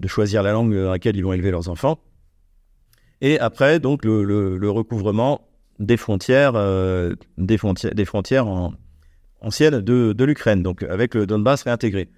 [0.07, 1.99] choisir la langue dans laquelle ils vont élever leurs enfants.
[3.21, 7.15] Et après, donc, le, recouvrement des frontières, euh,
[9.41, 12.09] anciennes de, l'Ukraine, donc avec le Donbass réintégré.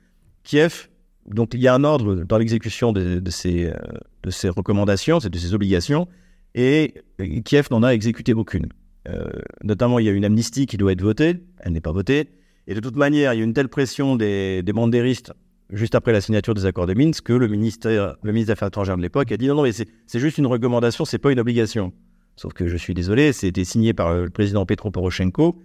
[0.45, 0.89] Kiev
[1.27, 3.75] donc il y a un ordre dans l'exécution de, ces, euh,
[4.23, 6.07] de ces recommandations, de ces obligations,
[6.55, 6.95] et
[7.45, 8.69] Kiev n'en a exécuté aucune.
[9.09, 9.29] Euh,
[9.63, 12.29] notamment, il y a une amnistie qui doit être votée, elle n'est pas votée,
[12.67, 15.33] et de toute manière, il y a une telle pression des, des bandéristes
[15.71, 18.69] juste après la signature des accords de Minsk que le, ministère, le ministre des Affaires
[18.69, 21.41] étrangères de l'époque a dit non, non, mais c'est juste une recommandation, c'est pas une
[21.41, 21.93] obligation.
[22.37, 25.61] Sauf que je suis désolé, c'était signé par le président Petro Poroshenko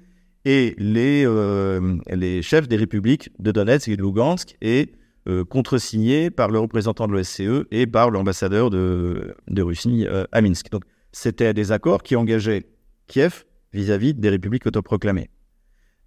[0.45, 4.91] et les, euh, chefs des républiques de Donetsk et de Lugansk et
[5.27, 10.71] euh, contresigné par le représentant de l'OSCE et par l'ambassadeur de, Russie euh, à Minsk.
[10.71, 12.65] Donc, c'était des accords qui engageaient
[13.07, 15.29] Kiev vis-à-vis des républiques autoproclamées.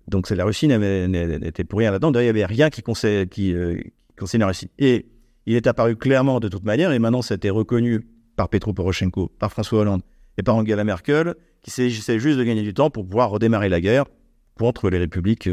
[0.09, 2.11] Donc la Russie n'était pour rien là-dedans.
[2.11, 4.70] D'ailleurs, il n'y avait rien qui, concernait, qui, la Russie.
[4.79, 5.07] Et
[5.46, 8.01] il est apparu clairement de toute manière, et maintenant ça a été reconnu
[8.35, 10.03] par Petro Poroshenko, par François Hollande
[10.38, 13.81] et par Angela Merkel, qu'il s'agissait juste de gagner du temps pour pouvoir redémarrer la
[13.81, 14.07] guerre
[14.57, 15.48] contre les républiques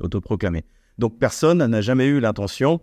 [0.00, 0.64] autoproclamées.
[0.98, 2.80] Donc personne n'a jamais eu l'intention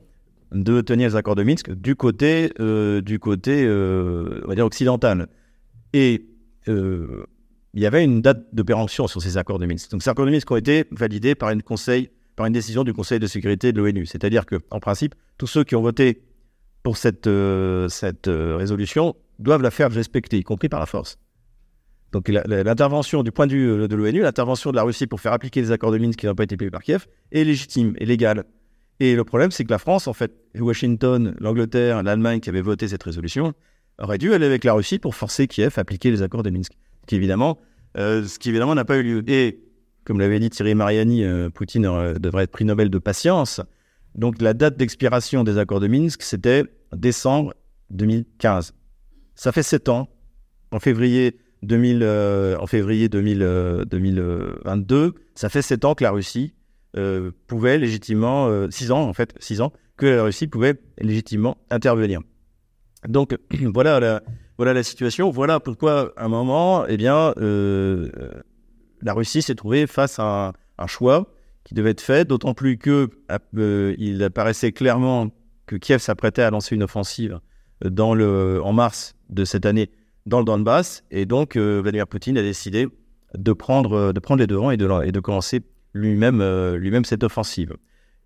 [0.51, 4.65] de tenir les accords de Minsk du côté, euh, du côté euh, on va dire
[4.65, 5.27] occidental.
[5.93, 6.25] Et
[6.67, 7.25] euh,
[7.73, 9.91] il y avait une date de péremption sur ces accords de Minsk.
[9.91, 12.93] Donc ces accords de Minsk ont été validés par une, conseil, par une décision du
[12.93, 14.05] Conseil de sécurité de l'ONU.
[14.05, 16.23] C'est-à-dire qu'en principe, tous ceux qui ont voté
[16.81, 17.29] pour cette,
[17.89, 21.19] cette résolution doivent la faire respecter, y compris par la force.
[22.11, 25.61] Donc l'intervention du point de vue de l'ONU, l'intervention de la Russie pour faire appliquer
[25.61, 28.45] les accords de Minsk qui n'ont pas été payés par Kiev, est légitime et légale.
[28.99, 32.87] Et le problème, c'est que la France, en fait, Washington, l'Angleterre, l'Allemagne qui avaient voté
[32.87, 33.53] cette résolution,
[33.97, 36.73] auraient dû aller avec la Russie pour forcer Kiev à appliquer les accords de Minsk.
[37.01, 37.57] Ce qui évidemment,
[37.97, 39.23] euh, ce qui n'a pas eu lieu.
[39.29, 39.61] Et
[40.03, 41.83] comme l'avait dit Thierry Mariani, euh, Poutine
[42.19, 43.61] devrait être prix Nobel de patience.
[44.15, 47.53] Donc la date d'expiration des accords de Minsk, c'était décembre
[47.91, 48.73] 2015.
[49.35, 50.09] Ça fait sept ans.
[50.71, 56.53] En février 2000, euh, en février 2000, 2022, ça fait sept ans que la Russie
[56.97, 61.57] euh, pouvait légitimement, euh, six ans en fait, six ans, que la Russie pouvait légitimement
[61.69, 62.21] intervenir.
[63.07, 64.23] Donc voilà la,
[64.57, 65.29] voilà la situation.
[65.29, 68.09] Voilà pourquoi à un moment, eh bien, euh,
[69.03, 71.31] la Russie s'est trouvée face à un, choix
[71.63, 73.09] qui devait être fait, d'autant plus que
[73.97, 75.29] il apparaissait clairement
[75.67, 77.39] que Kiev s'apprêtait à lancer une offensive
[77.85, 79.91] dans le, en mars de cette année
[80.25, 82.87] dans le Donbass, et donc Vladimir Poutine a décidé
[83.37, 85.61] de prendre, de prendre les devants et de, et de commencer
[85.93, 87.75] lui-même euh, lui-même cette offensive.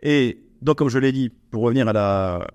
[0.02, 2.48] Et donc, comme je l'ai dit, pour revenir à la,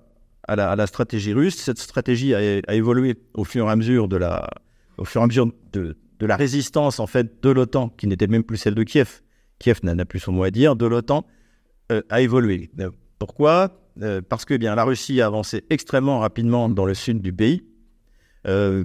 [0.46, 4.16] à la, stratégie russe, cette stratégie a, a, évolué au fur et à mesure de
[4.16, 4.48] la,
[4.96, 8.26] au fur et à mesure de, de la résistance en fait de l'OTAN, qui n'était
[8.26, 9.20] même plus celle de Kiev.
[9.58, 10.76] Kiev n'a plus son mot à dire.
[10.76, 11.26] De l'OTAN
[11.90, 12.70] euh, a évolué.
[12.80, 13.82] Euh, pourquoi?
[14.28, 17.64] Parce que eh bien la Russie a avancé extrêmement rapidement dans le sud du pays,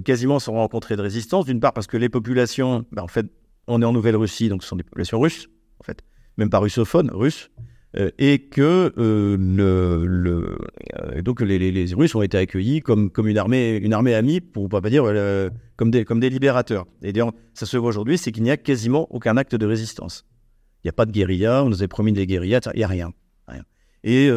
[0.04, 1.44] quasiment sans rencontrer de résistance.
[1.44, 3.26] D'une part parce que les populations, ben, en fait,
[3.68, 6.02] on est en Nouvelle-Russie, donc ce sont des populations russes, en fait
[6.36, 7.50] même pas russophone, russe,
[7.96, 10.58] euh, et que euh, le,
[11.00, 14.40] euh, donc les, les, Russes ont été accueillis comme, comme une, armée, une armée amie,
[14.40, 15.04] pour ne pas dire
[15.76, 16.86] comme, des, comme des libérateurs.
[17.02, 20.26] Et d'ailleurs, ça se voit aujourd'hui, c'est qu'il n'y a quasiment aucun acte de résistance.
[20.82, 22.88] Il n'y a pas de guérilla, on nous avait promis des guérillas, il n'y a
[22.88, 23.12] rien.
[23.46, 23.62] rien.
[24.02, 24.28] Et,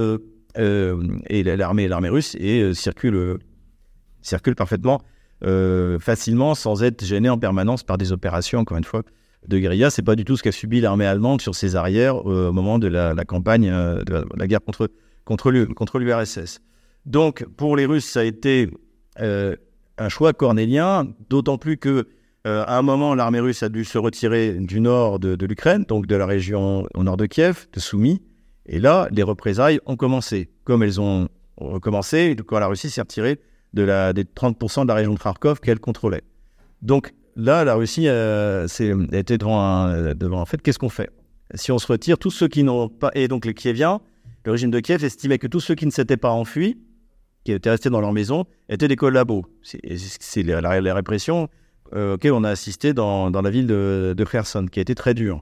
[1.30, 3.40] et l'armée, russe et, circule,
[4.22, 5.02] circule parfaitement
[6.00, 9.02] facilement sans être gênée en permanence par des opérations, encore une fois,
[9.48, 9.90] de guérilla.
[9.90, 12.80] C'est pas du tout ce qu'a subi l'armée allemande sur ses arrières euh, au moment
[12.80, 14.90] de la, campagne euh, de la, guerre contre,
[15.26, 16.62] contre l'URSS.
[17.06, 18.70] Donc, pour les Russes, ça a été
[19.20, 19.56] euh,
[19.98, 22.08] un choix cornélien, d'autant plus que
[22.46, 26.16] à un moment, l'armée russe a dû se retirer du nord de, l'Ukraine, donc de
[26.16, 28.22] la région au nord de Kiev, de Soumy.
[28.66, 30.50] Et là, les représailles ont commencé.
[30.64, 33.42] Comme elles ont recommencé, quand la Russie s'est retirée
[33.74, 36.24] de la, des 30% de la région de Kharkov qu'elle contrôlait.
[36.82, 38.68] Donc, là, la Russie euh,
[39.14, 41.10] était devant, en fait, qu'est-ce qu'on fait?
[41.54, 44.02] Si on se retire, tous ceux qui n'ont pas, et donc les Kieviens,
[44.44, 46.78] le régime de Kiev estimait que tous ceux qui ne s'étaient pas enfuis,
[47.46, 49.46] qui étaient restés dans leur maison, étaient des collabos.
[49.62, 51.48] C'est la, répression
[51.94, 55.42] euh, on a assisté dans, dans la ville de, Kherson, qui a été très dure.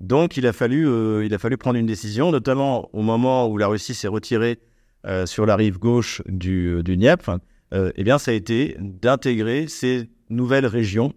[0.00, 3.56] Donc il a, fallu, euh, il a fallu prendre une décision, notamment au moment où
[3.56, 4.58] la Russie s'est retirée
[5.06, 7.38] euh, sur la rive gauche du, du Dniepr,
[7.72, 11.12] eh bien ça a été d'intégrer ces nouvelles régions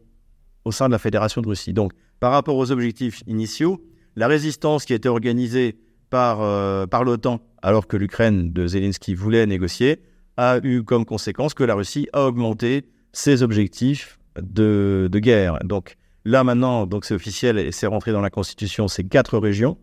[0.65, 1.73] au sein de la Fédération de Russie.
[1.73, 3.81] Donc, par rapport aux objectifs initiaux,
[4.15, 5.77] la résistance qui a été organisée
[6.09, 10.01] par, euh, l'OTAN, alors que l'Ukraine de Zelensky voulait négocier,
[10.37, 15.59] a eu comme conséquence que la Russie a augmenté ses objectifs de, guerre.
[15.63, 15.95] Donc
[16.25, 19.77] là maintenant, donc c'est officiel et c'est rentré dans la Constitution, c'est quatre régions.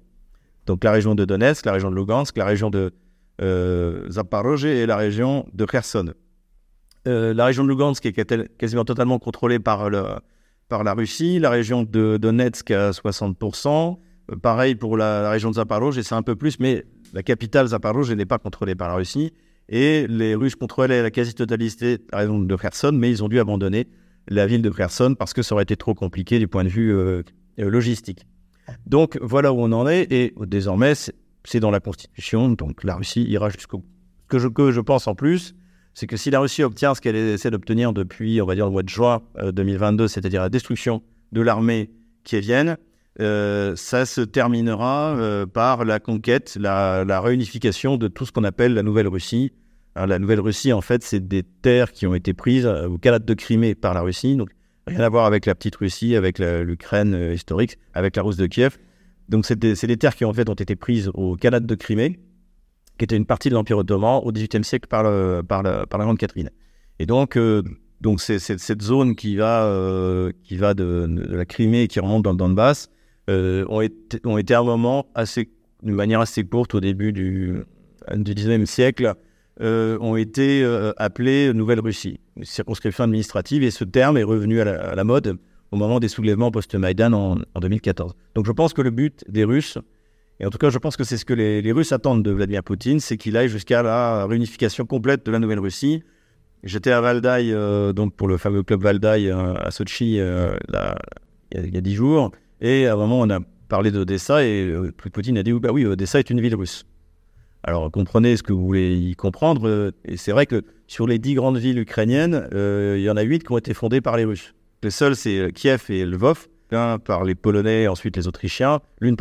[0.67, 2.93] Donc la région de Donetsk, la région de Lugansk, la région de
[3.43, 4.09] euh,
[4.65, 6.15] et la région de Kherson.
[7.07, 10.05] Euh, la région de Lugansk est quasiment totalement contrôlée par le,
[10.69, 13.99] par la Russie, la région de Donetsk à 60%,
[14.31, 18.17] euh, pareil pour la, région de Zaporozhye, c'est un peu plus, mais la capitale Zaporozhye
[18.17, 19.33] n'est pas contrôlée par la Russie,
[19.69, 23.89] et les Russes contrôlaient la quasi-totalité de Kherson, mais ils ont dû abandonner
[24.29, 26.93] la ville de Kherson parce que ça aurait été trop compliqué du point de vue
[26.93, 27.23] euh,
[27.59, 28.27] euh, logistique.
[28.87, 33.23] Donc voilà où on en est, et désormais c'est dans la Constitution, donc la Russie
[33.23, 33.85] ira jusqu'au
[34.33, 35.55] je, que je pense en plus,
[35.97, 38.71] c'est que si la Russie obtient ce qu'elle essaie d'obtenir depuis, on va dire, le
[38.71, 41.91] mois de juin 2022, euh, c'est-à-dire la destruction de l'armée
[42.23, 42.39] qui
[43.19, 48.75] euh, ça se terminera euh, par la conquête, la, réunification de tout ce qu'on appelle
[48.75, 49.53] la Nouvelle-Russie.
[49.95, 53.75] la Nouvelle-Russie, en fait, c'est des terres qui ont été prises au Kalat de Crimée
[53.75, 54.51] par la Russie, donc
[54.87, 58.77] rien à voir avec la petite Russie, avec l'Ukraine historique, avec la Rousse de Kiev.
[59.31, 62.21] Donc c'est des, terres qui en fait ont été prises au Khanat de Crimée,
[62.99, 66.19] qui était une partie de l'Empire ottoman au XVIIIe siècle par, le, par, la Grande
[66.19, 66.51] Catherine.
[66.99, 67.63] Et donc, euh,
[68.01, 72.33] donc cette zone qui va, euh, qui va de, la Crimée et qui remonte dans
[72.33, 72.91] le Donbass
[73.29, 75.51] euh, ont, été, ont été à un moment assez,
[75.83, 77.63] d'une manière assez courte au début du,
[78.15, 79.15] du XIXe siècle,
[79.61, 80.65] ont été
[80.99, 85.39] appelées Nouvelle-Russie, une circonscription administrative, et ce terme est revenu à la, mode
[85.71, 88.15] au moment des soulèvements post-Maïdan en, 2014.
[88.35, 89.79] Donc je pense que le but des Russes,
[90.41, 92.63] et en tout cas je pense que c'est ce que les, Russes attendent de Vladimir
[92.63, 96.03] Poutine, c'est qu'il aille jusqu'à la réunification complète de la Nouvelle-Russie.
[96.63, 100.57] J'étais à Valdai, euh, donc pour le fameux club Valdai euh, à Sochi, euh,
[101.53, 104.73] il y a dix jours, et à un moment on a parlé d'Odessa, et
[105.13, 106.87] Poutine a dit bah oui, Odessa est une ville russe.
[107.63, 111.35] Alors comprenez ce que vous voulez y comprendre, et c'est vrai que sur les dix
[111.35, 114.55] grandes villes ukrainiennes, il y en a huit qui ont été fondées par les Russes.
[114.83, 119.17] Les seuls, c'est Kiev et Lvov, l'un par les Polonais, ensuite les Autrichiens, l'une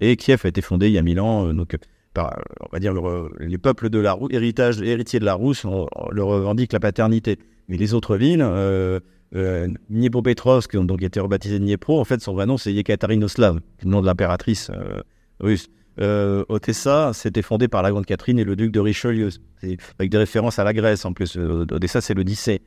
[0.00, 1.76] et, Kiev a été fondé il y a mille ans, donc
[2.12, 5.86] par, on va dire, le, les peuples de la héritage, héritiers de la Rousse, on,
[5.94, 7.38] on leur revendique la paternité.
[7.68, 8.98] Mais les autres villes, euh,
[9.36, 14.00] euh, Dniepropetrovsk, donc était rebaptisé Dniepro, en fait, son vrai nom, c'est Yekaterinoslav, le nom
[14.00, 15.00] de l'impératrice euh,
[15.38, 15.68] russe.
[16.00, 19.28] Euh, Odessa, c'était fondé par la Grande Catherine et le duc de Richelieu,
[19.98, 21.36] avec des références à la Grèce en plus.
[21.36, 22.62] Odessa, c'est l'Odyssée.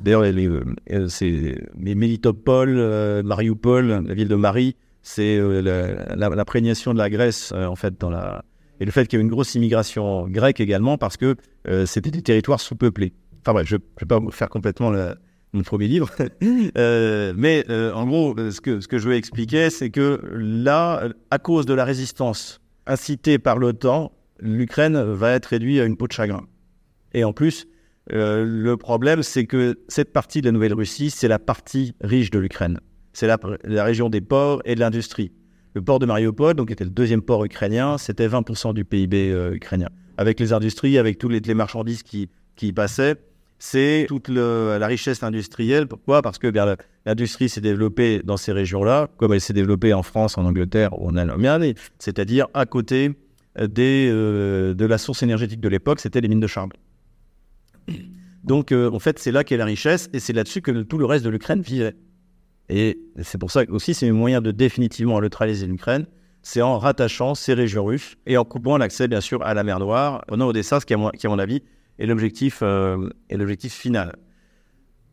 [0.00, 5.60] D'ailleurs, euh, c'est Mélitopol, euh, Mariupol, la ville de Marie, c'est euh,
[6.16, 8.44] l'imprégnation de la Grèce en fait dans la
[8.80, 11.34] et le fait qu'il y ait une grosse immigration grecque également parce que
[11.84, 13.12] c'était des territoires sous-peuplés.
[13.40, 14.92] Enfin bref, je ne vais pas faire complètement
[15.52, 20.20] mon premier livre, mais en gros, ce que ce que je veux expliquer, c'est que
[20.32, 25.96] là, à cause de la résistance incitée par l'OTAN, l'Ukraine va être réduite à une
[25.96, 26.46] peau de chagrin.
[27.14, 27.66] Et en plus,
[28.12, 32.38] euh, le problème, c'est que cette partie de la Nouvelle-Russie, c'est la partie riche de
[32.38, 32.80] l'Ukraine.
[33.12, 35.32] C'est la, région des ports et de l'industrie.
[35.74, 39.54] Le port de Mariupol, donc, était le deuxième port ukrainien, c'était 20% du PIB euh,
[39.54, 39.88] ukrainien.
[40.16, 42.28] Avec les industries, avec toutes les, marchandises qui,
[42.62, 43.16] y passaient,
[43.58, 45.86] c'est toute la richesse industrielle.
[45.86, 46.22] Pourquoi?
[46.22, 46.52] Parce que
[47.06, 51.08] l'industrie s'est développée dans ces régions-là, comme elle s'est développée en France, en Angleterre ou
[51.08, 53.12] en Allemagne, c'est-à-dire à côté
[53.58, 56.76] euh, de la source énergétique de l'époque, c'était les mines de charbon.
[58.44, 61.04] Donc, euh, en fait, c'est là qu'est la richesse et c'est là-dessus que tout le
[61.04, 61.96] reste de l'Ukraine vivait.
[62.68, 66.06] Et c'est pour ça aussi, c'est un moyen de définitivement neutraliser l'Ukraine,
[66.42, 69.78] c'est en rattachant ces régions russes et en coupant l'accès, bien sûr, à la mer
[69.80, 71.62] Noire, au nord Odessa, ce qui, à mon, avis,
[71.98, 73.08] est l'objectif euh,
[73.68, 74.16] final.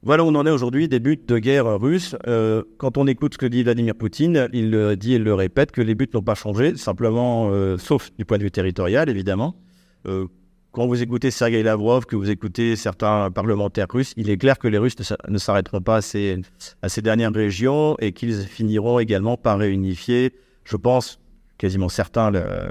[0.04, 2.16] Voilà où on en est aujourd'hui, des buts de guerre russe.
[2.28, 5.72] Euh, quand on écoute ce que dit Vladimir Poutine, il le dit et le répète
[5.72, 9.56] que les buts n'ont pas changé, simplement, euh, sauf du point de vue territorial, évidemment.
[10.76, 14.60] Euh, quand vous écoutez Sergei Lavrov, que vous écoutez certains parlementaires russes, il est clair
[14.60, 14.96] que les Russes
[15.28, 16.42] ne s'arrêteront pas à ces,
[17.02, 20.34] dernières régions et qu'ils finiront également par réunifier,
[20.64, 21.20] je pense,
[21.58, 22.68] quasiment certains, euh,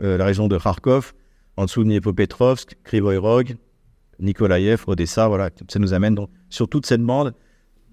[0.00, 1.12] la région de Kharkov,
[1.56, 3.56] en dessous de Dniepropetrovsk, Krivoy Rog,
[4.86, 7.34] Odessa, voilà, ça nous amène donc sur toute cette bande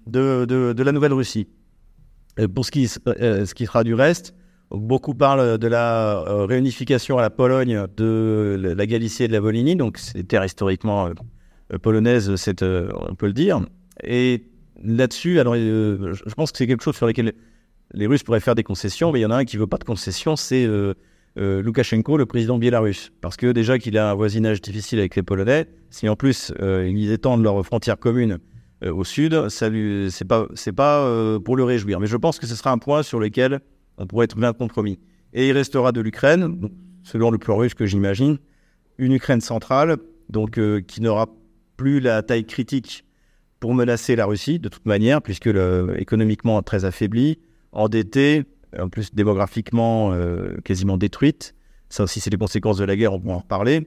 [0.06, 1.48] de, de, la Nouvelle-Russie.
[2.54, 4.34] Pour ce qui, euh, ce qui sera du reste,
[4.72, 9.40] Beaucoup parlent de la euh, réunification à la Pologne de la Galicie et de la
[9.40, 13.60] Volhynie, donc c'est terre historiquement euh, polonaise, euh, on peut le dire.
[14.02, 14.44] Et
[14.82, 17.34] là-dessus, alors je pense que c'est quelque chose sur lequel
[17.92, 19.76] les Russes pourraient faire des concessions, mais il y en a un qui veut pas
[19.76, 20.66] de concessions, c'est
[21.36, 25.66] Loukachenko, le président biélorusse, parce que déjà qu'il a un voisinage difficile avec les Polonais,
[25.90, 28.38] si en plus ils étendent leurs frontières communes
[28.82, 32.00] au sud, ça lui, c'est pas, c'est pas pour le réjouir.
[32.00, 33.60] Mais je pense que ce sera un point sur lequel
[34.06, 34.98] pourrait trouver un compromis.
[35.32, 36.68] Et il restera de l'Ukraine,
[37.02, 38.38] selon le plan russe que j'imagine,
[38.98, 39.96] une Ukraine centrale,
[40.28, 41.28] donc euh, qui n'aura
[41.76, 43.04] plus la taille critique
[43.60, 45.48] pour menacer la Russie, de toute manière, puisque
[45.96, 47.38] économiquement très affaiblie,
[47.70, 48.44] endettée,
[48.78, 51.54] en plus démographiquement euh, quasiment détruite.
[51.88, 53.86] Ça aussi, c'est les conséquences de la guerre, on pourra en reparler.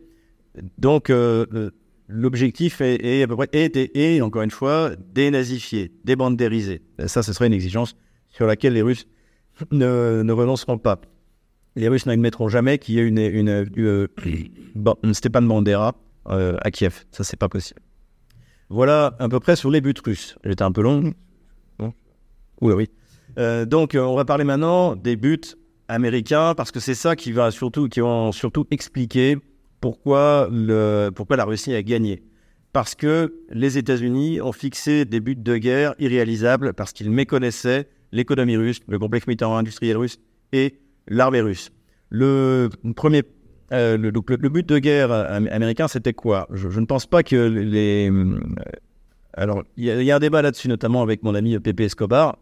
[0.78, 1.72] Donc, euh,
[2.08, 6.82] l'objectif est, à peu près, est, est, encore une fois, dénazifier, débandériser.
[7.08, 7.96] Ça, ce serait une exigence
[8.30, 9.08] sur laquelle les Russes
[9.72, 11.00] ne, ne renonceront pas.
[11.76, 14.08] Les Russes n'admettront jamais qu'il y ait une, une, une,
[14.78, 15.96] euh, Stepan Bandera
[16.30, 17.04] euh, à Kiev.
[17.12, 17.82] Ça, c'est pas possible.
[18.70, 20.38] Voilà à peu près sur les buts russes.
[20.44, 21.14] J'étais un peu long.
[22.62, 22.90] Oui, oui.
[23.38, 25.42] Euh, donc, on va parler maintenant des buts
[25.90, 29.38] américains parce que c'est ça qui va surtout, qui vont surtout expliquer
[29.82, 32.24] pourquoi, le, pourquoi la Russie a gagné.
[32.72, 38.58] Parce que les États-Unis ont fixé des buts de guerre irréalisables parce qu'ils méconnaissaient l'économie
[38.58, 40.20] russe, le complexe militaire industriel russe
[40.52, 41.72] et l'armée russe.
[42.10, 43.24] Le premier,
[43.72, 46.48] euh, donc le, but de guerre américain, c'était quoi?
[46.52, 48.10] Je, ne pense pas que les.
[48.12, 48.40] Euh,
[49.34, 52.38] alors, il y, a un débat là-dessus, notamment avec mon ami Pepe Escobar.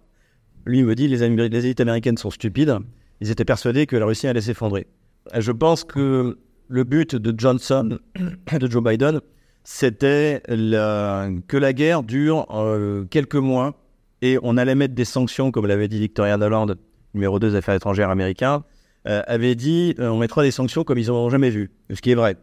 [0.66, 2.78] Lui me dit les, les élites américaines sont stupides
[3.24, 4.86] ils étaient persuadés que la Russie allait s'effondrer.
[5.34, 6.38] Je pense que
[6.68, 7.98] le but de Johnson,
[8.60, 9.22] de Joe Biden,
[9.64, 13.82] c'était que la guerre dure euh, quelques mois
[14.24, 16.68] et on allait mettre des sanctions, comme l'avait dit Victoria Nuland,
[17.14, 18.64] numéro 2 des affaires étrangères américain,
[19.08, 22.16] euh, avait dit on mettra des sanctions comme ils n'ont jamais vu, ce qui est
[22.16, 22.38] vrai.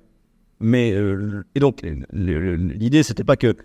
[0.61, 0.95] Mais
[1.55, 1.81] et donc
[2.13, 3.57] l'idée c'était pas que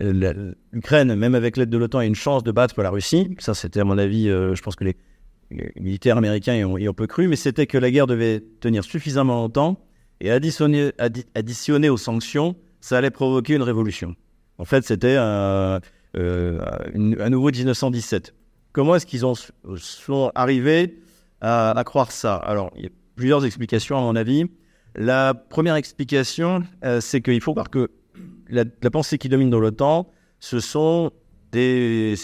[0.00, 3.36] l'Ukraine, même avec l'aide de l'OTAN, ait une chance de battre la Russie.
[3.38, 4.96] Ça, c'était à mon avis, je pense que les,
[5.76, 8.82] militaires américains y ont, y ont, peu cru, mais c'était que la guerre devait tenir
[8.82, 9.80] suffisamment longtemps
[10.20, 10.92] et additionner,
[11.34, 14.14] additionner aux sanctions, ça allait provoquer une révolution.
[14.58, 15.80] En fait, c'était un,
[16.16, 16.60] euh,
[16.94, 18.34] un, nouveau 1917.
[18.72, 19.20] Comment est-ce qu'ils
[19.76, 20.98] sont arrivés
[21.40, 22.36] à, croire ça?
[22.36, 24.44] Alors, il y a plusieurs explications à mon avis.
[24.94, 27.90] La première explication, euh, c'est qu'il faut voir que
[28.48, 31.12] la, pensée qui domine dans l'OTAN, ce sont
[31.52, 32.14] des...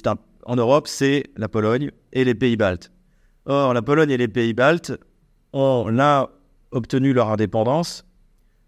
[0.45, 2.91] en Europe, c'est la Pologne et les pays baltes.
[3.45, 4.93] Or, la Pologne et les pays baltes
[5.53, 6.29] ont l'un
[6.73, 8.05] obtenu leur indépendance,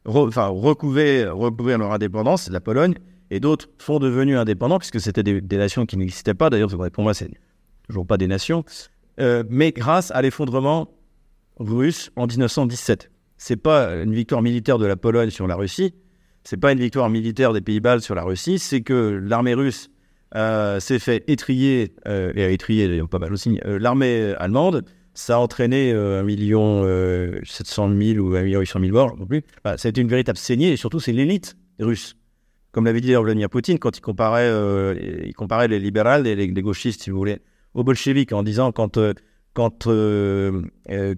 [0.05, 2.95] enfin recouvert, recouvrir leur indépendance, la Pologne,
[3.31, 7.14] et d'autres sont devenus indépendants, puisque c'était des, nations qui n'existaient pas, d'ailleurs pour moi
[7.14, 7.31] c'est
[7.87, 8.64] toujours pas des nations,
[9.20, 10.91] euh, mais grâce à l'effondrement
[11.59, 13.11] russe en 1917.
[13.37, 15.95] C'est pas une victoire militaire de la Pologne sur la Russie,
[16.45, 19.91] c'est pas une victoire militaire des Pays-Bas sur la Russie, c'est que l'armée russe
[20.35, 25.39] euh, s'est fait étrier, euh, et a étrié pas mal aussi, l'armée allemande, ça a
[25.39, 26.85] entraîné 1 million
[27.45, 29.43] 700 000 ou 1 million 800 000 morts, non plus.
[29.64, 32.14] Ça a été une véritable saignée, et surtout, c'est l'élite russe.
[32.73, 34.95] Comme l'avait dit Vladimir Poutine quand il comparait, euh,
[35.25, 37.39] il comparait les libéraux et les, gauchistes, si vous voulez,
[37.75, 39.14] aux bolcheviks, en disant quand, euh,
[39.55, 40.62] quand, euh,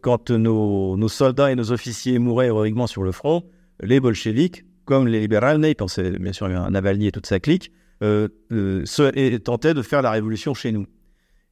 [0.01, 3.45] quand nos, nos, soldats et nos officiers mouraient héroïquement sur le front,
[3.83, 7.73] les bolcheviks, comme les libéraux, ils pensaient bien sûr à Navalny et toute sa clique,
[8.01, 10.87] tentaient de faire la révolution chez nous.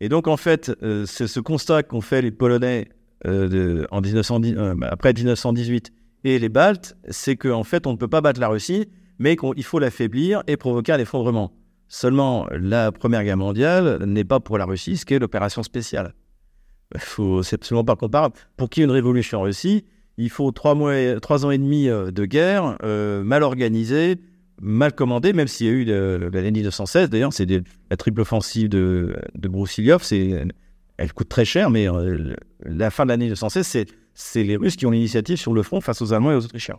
[0.01, 0.72] Et donc, en fait,
[1.07, 2.88] c'est ce constat qu'ont fait les Polonais
[3.24, 5.92] en 1910, euh, bah, après 1918
[6.24, 8.88] et les Baltes, c'est qu'en fait, on ne peut pas battre la Russie,
[9.18, 11.52] mais qu'il faut l'affaiblir et provoquer un effondrement.
[11.88, 16.14] Seulement, la Première Guerre mondiale n'est pas pour la Russie ce qu'est l'opération spéciale.
[17.42, 18.34] C'est absolument pas comparable.
[18.56, 19.84] Pour qu'il y ait une révolution en Russie,
[20.16, 24.18] il faut trois, mois, trois ans et demi de guerre, mal organisée,
[24.60, 25.84] mal commandé, même s'il y a eu
[26.30, 27.10] l'année 1916.
[27.10, 27.46] D'ailleurs, c'est
[27.90, 29.48] la triple offensive de, de.
[30.98, 34.84] Elle coûte très cher, mais euh, la fin de l'année 1916, c'est les Russes qui
[34.84, 36.78] ont l'initiative sur le front face aux Allemands et aux Autrichiens.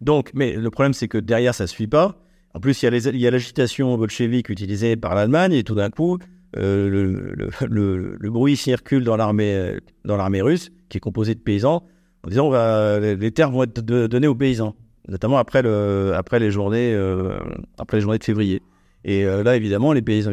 [0.00, 2.20] Donc, mais le problème, c'est que derrière, ça ne suit pas.
[2.54, 6.18] En plus, il y a l'agitation bolchevique utilisée par l'Allemagne, et tout d'un coup,
[6.56, 7.34] euh,
[7.68, 11.86] le, bruit circule dans l'armée russe, qui est composée de paysans,
[12.24, 12.50] en disant
[12.98, 14.74] les terres vont être données aux paysans
[15.08, 17.38] notamment après, le, après, les journées, euh,
[17.78, 18.62] après les journées de février.
[19.04, 20.32] Et euh, là, évidemment, les paysans,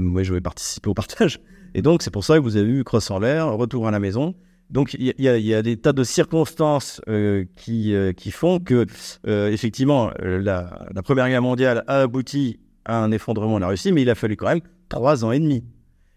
[0.00, 1.40] moi, je vais participer au partage.
[1.74, 4.00] Et donc, c'est pour ça que vous avez eu Cross en l'air, retour à la
[4.00, 4.34] maison.
[4.74, 8.86] Donc, il y, a des tas de circonstances euh, qui, qui font que,
[9.24, 14.02] effectivement, la, la, Première Guerre mondiale a abouti à un effondrement de la Russie, mais
[14.02, 15.62] il a fallu quand même trois ans et demi.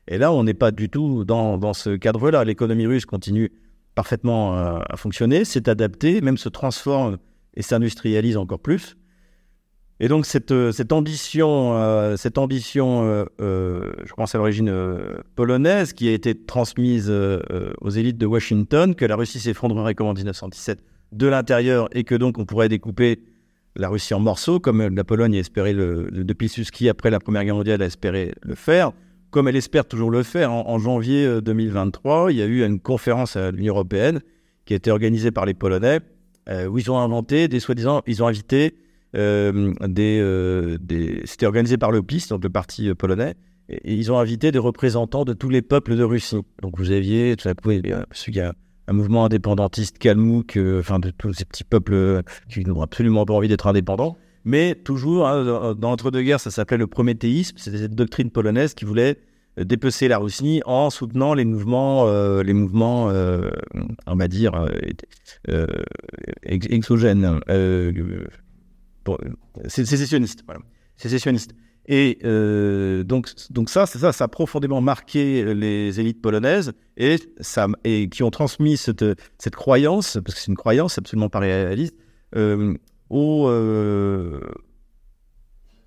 [0.08, 2.44] Et là, on n'est pas du tout dans, dans ce cadre-là.
[2.46, 3.52] L'économie russe continue
[3.94, 7.20] parfaitement à fonctionner, s'est adaptée, même se transforme
[7.56, 8.98] et s'industrialise encore plus.
[10.00, 14.72] Et donc cette, euh, ambition, euh, cette ambition euh, je pense à l'origine
[15.36, 17.12] polonaise, qui a été transmise
[17.82, 20.80] aux élites de Washington, que la Russie s'effondrerait comme en 1917
[21.14, 23.22] de l'intérieur et que donc on pourrait découper
[23.76, 27.46] la Russie en morceaux, comme la Pologne a espéré le, de Pilsudski après la Première
[27.46, 28.92] Guerre mondiale a espéré le faire,
[29.30, 30.52] comme elle espère toujours le faire.
[30.52, 34.22] En, janvier 2023, il y a eu une conférence à l'Union européenne
[34.66, 36.02] qui a été organisée par les Polonais
[36.50, 41.46] euh, où ils ont inventé des soi-disant, ils ont invité euh, des, euh, des c'était
[41.46, 43.36] organisé par le PIS, donc le parti polonais,
[43.70, 46.38] et, ils ont invité des représentants de tous les peuples de Russie.
[46.62, 48.54] Donc vous aviez, tout à coup, il y a
[48.88, 53.50] un mouvement indépendantiste kalmouk, enfin de tous ces petits peuples qui n'ont absolument pas envie
[53.50, 58.74] d'être indépendants, mais toujours, hein, dans l'entre-deux-guerres, ça s'appelait le prométhéisme, c'était cette doctrine polonaise
[58.74, 59.18] qui voulait
[59.58, 63.50] dépecer la Russie en soutenant les mouvements, euh, les mouvements, euh,
[64.06, 64.68] on va dire,
[65.50, 65.68] euh,
[66.44, 67.40] exogènes,
[69.68, 70.44] sécessionnistes.
[70.46, 70.62] Voilà.
[70.98, 71.54] Sécessionnistes.
[71.90, 72.20] Et
[73.06, 77.18] donc, donc ça, ça, a profondément marqué les élites polonaises et,
[78.10, 79.06] qui ont transmis cette,
[79.38, 81.96] cette croyance, parce que c'est une croyance absolument pas réaliste,
[83.10, 83.50] aux,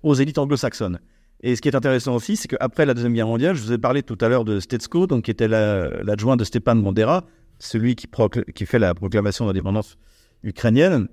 [0.01, 0.99] aux élites anglo-saxonnes.
[1.43, 3.77] Et ce qui est intéressant aussi, c'est qu'après la Deuxième Guerre mondiale, je vous ai
[3.77, 7.25] parlé tout à l'heure de Stetsko, donc, qui était l'adjoint de Stepan Bandera,
[7.59, 8.07] celui qui,
[8.55, 9.97] qui fait la proclamation d'indépendance
[10.43, 11.07] ukrainienne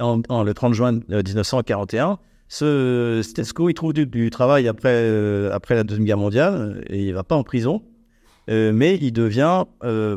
[0.00, 2.10] en, le 30 juin 1941.
[2.10, 2.16] Euh,
[2.48, 7.14] ce Stetsko, il trouve du, travail après, euh, après la Deuxième Guerre mondiale et il
[7.14, 7.82] va pas en prison.
[8.48, 9.64] mais il devient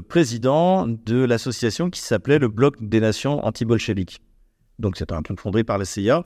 [0.08, 4.22] président de l'association qui s'appelait le Bloc des Nations anti-bolcheviques.
[4.80, 6.24] Donc c'est un truc fondé par la CIA,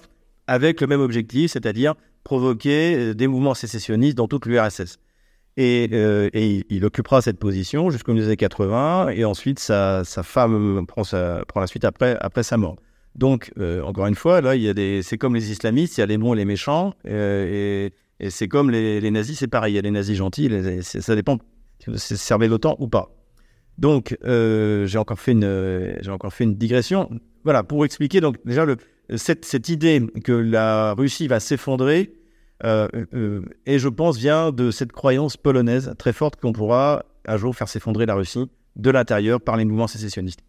[0.48, 1.94] avec le même objectif, c'est-à-dire
[2.24, 4.98] provoquer des mouvements sécessionnistes dans toute l'URSS.
[5.58, 11.86] Et, il occupera cette position jusqu'aux années 80, et ensuite sa, femme prend, la suite
[11.86, 12.78] après sa mort.
[13.16, 13.52] Donc,
[13.84, 16.06] encore une fois, là, il y a des, c'est comme les islamistes, il y a
[16.08, 19.74] les bons et les méchants, et, et c'est comme les, nazis, c'est pareil.
[19.74, 20.50] Il y a les nazis gentils,
[20.82, 21.38] ça dépend
[21.96, 23.12] si servez l'OTAN ou pas.
[23.78, 27.10] Donc, euh, j'ai encore fait une, j'ai encore fait une digression.
[27.44, 28.78] Voilà, pour expliquer donc déjà le,
[29.16, 32.14] cette, cette idée que la Russie va s'effondrer,
[32.64, 37.38] euh, euh, et je pense vient de cette croyance polonaise très forte qu'on pourra un
[37.38, 38.46] jour faire s'effondrer la Russie
[38.76, 40.42] de l'intérieur par les mouvements sécessionnistes.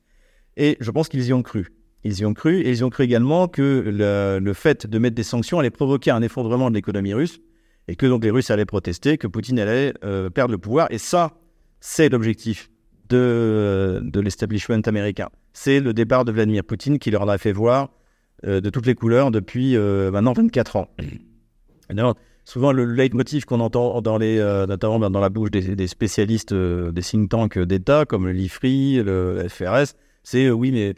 [0.56, 1.68] Et je pense qu'ils y ont cru.
[2.04, 5.22] Ils y ont cru, et ils ont cru également que le, fait de mettre des
[5.22, 7.40] sanctions allait provoquer un effondrement de l'économie russe,
[7.88, 10.88] et que donc les Russes allaient protester, que Poutine allait euh, perdre le pouvoir.
[10.90, 11.32] Et ça,
[11.80, 12.70] c'est l'objectif
[13.08, 15.28] de, de l'establishment américain.
[15.52, 17.90] C'est le départ de Vladimir Poutine qui leur a fait voir
[18.46, 20.88] euh, de toutes les couleurs depuis euh, maintenant 24 ans.
[22.44, 24.38] Souvent, le leitmotiv qu'on entend dans les,
[24.68, 29.94] notamment dans la bouche des, spécialistes des think tanks d'État, comme le LIFRI, le FRS,
[30.22, 30.94] c'est oui, mais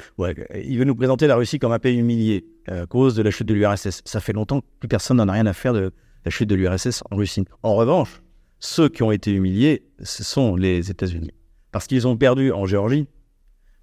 [0.64, 3.48] il veut nous présenter la Russie comme un pays humilié à cause de la chute
[3.48, 4.02] de l'URSS.
[4.04, 5.92] Ça fait longtemps que plus personne n'en a rien à faire de,
[6.24, 7.44] la chute de l'URSS en Russie.
[7.62, 8.22] En revanche,
[8.58, 11.30] ceux qui ont été humiliés, ce sont les États-Unis.
[11.70, 13.06] Parce qu'ils ont perdu en Géorgie,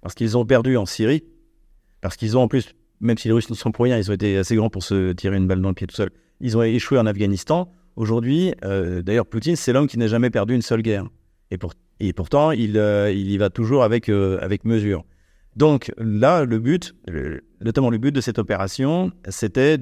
[0.00, 1.24] parce qu'ils ont perdu en Syrie,
[2.00, 4.14] parce qu'ils ont en plus, même si les Russes ne sont pour rien, ils ont
[4.14, 6.62] été assez grands pour se tirer une balle dans le pied tout seul, ils ont
[6.62, 7.72] échoué en Afghanistan.
[7.94, 11.06] Aujourd'hui, euh, d'ailleurs, Poutine, c'est l'homme qui n'a jamais perdu une seule guerre.
[11.50, 15.04] Et, pour, et pourtant, il, euh, y va toujours avec, euh, avec mesure.
[15.56, 16.94] Donc là, le but,
[17.60, 19.78] notamment le but de cette opération, c'était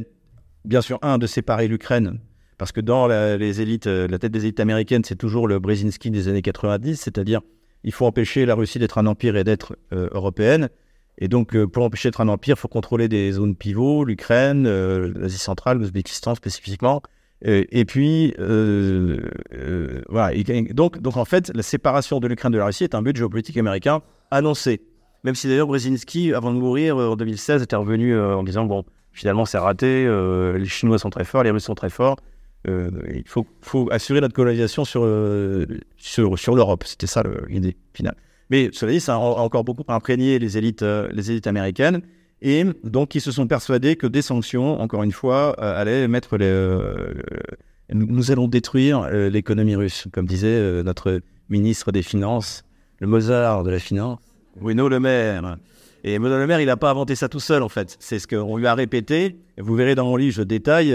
[0.64, 2.18] bien sûr, un, de séparer l'Ukraine
[2.60, 6.10] parce que dans les élites, euh, la tête des élites américaines, c'est toujours le Brzezinski
[6.10, 7.40] des années 90, c'est-à-dire
[7.84, 10.68] il faut empêcher la Russie d'être un empire et d'être euh, européenne.
[11.16, 14.68] Et donc, euh, pour empêcher d'être un empire, il faut contrôler des zones pivots, l'Ukraine,
[14.68, 17.00] l'Asie centrale, l'Ouzbékistan spécifiquement.
[17.42, 18.34] et puis,
[20.10, 20.34] voilà.
[20.74, 23.56] donc, donc, en fait, la séparation de l'Ukraine de la Russie est un but géopolitique
[23.56, 24.82] américain annoncé.
[25.24, 29.44] Même si d'ailleurs Brzezinski, avant de mourir en 2016, était revenu en disant bon, finalement
[29.44, 30.06] c'est raté,
[30.56, 32.16] les Chinois sont très forts, les Russes sont très forts,
[32.68, 33.46] euh, il faut,
[33.90, 35.66] assurer notre colonisation sur, euh,
[35.96, 36.84] sur, l'Europe.
[36.84, 38.16] C'était ça l'idée finale.
[38.50, 42.02] Mais cela dit, ça a encore beaucoup imprégné les élites, euh, les élites américaines.
[42.42, 46.50] Et donc, ils se sont persuadés que des sanctions, encore une fois, allaient mettre les.
[47.92, 52.64] nous allons détruire l'économie russe, comme disait notre ministre des Finances,
[52.98, 54.20] le Mozart de la finance,
[54.60, 55.56] Bruno Le Maire.
[56.04, 57.96] Et Bruno Le Maire, il n'a pas inventé ça tout seul, en fait.
[58.00, 59.40] C'est ce qu'on lui a répété.
[59.58, 60.94] Vous verrez dans mon livre, je détaille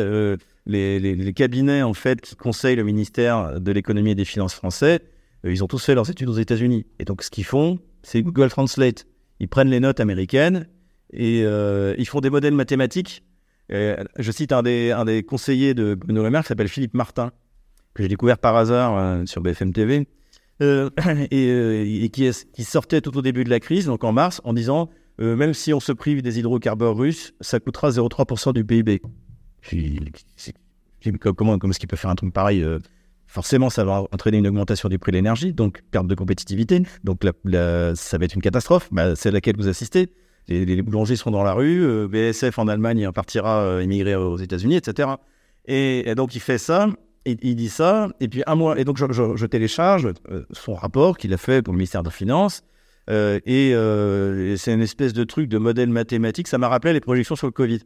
[0.65, 5.01] les, cabinets en fait qui conseillent le ministère de l'économie et des finances français,
[5.45, 6.85] euh, ils ont tous fait leurs études aux États-Unis.
[6.99, 9.05] Et donc ce qu'ils font, c'est Google Translate.
[9.39, 10.67] Ils prennent les notes américaines
[11.11, 13.23] et euh, ils font des modèles mathématiques.
[13.71, 16.93] Euh, je cite un des, un des conseillers de Bruno Le Maire qui s'appelle Philippe
[16.93, 17.31] Martin,
[17.93, 20.07] que j'ai découvert par hasard sur BFM TV,
[20.59, 24.89] et, qui, qui, sortait tout au début de la crise, donc en mars, en disant
[25.17, 29.01] même si on se prive des hydrocarbures russes, ça coûtera 0,3% du PIB
[31.19, 32.79] comment, comment est-ce qu'il peut faire un truc pareil euh,
[33.27, 36.83] Forcément, ça va entraîner une augmentation du prix de l'énergie, donc perte de compétitivité.
[37.03, 38.87] Donc ça va être une catastrophe.
[38.91, 40.09] Bah, c'est à laquelle vous assistez.
[40.47, 41.83] Les, boulangers seront dans la rue.
[41.83, 45.09] Euh, BSF en Allemagne partira euh, immigrer aux États-Unis, etc.
[45.65, 46.87] Et, donc il fait ça.
[47.25, 48.09] Il dit ça.
[48.19, 48.79] Et puis un mois.
[48.79, 50.09] Et donc je, télécharge
[50.51, 52.63] son rapport qu'il a fait pour le ministère des Finances.
[53.09, 56.47] et, et c'est une espèce de truc de modèle mathématique.
[56.47, 57.79] Ça m'a rappelé les projections sur le Covid.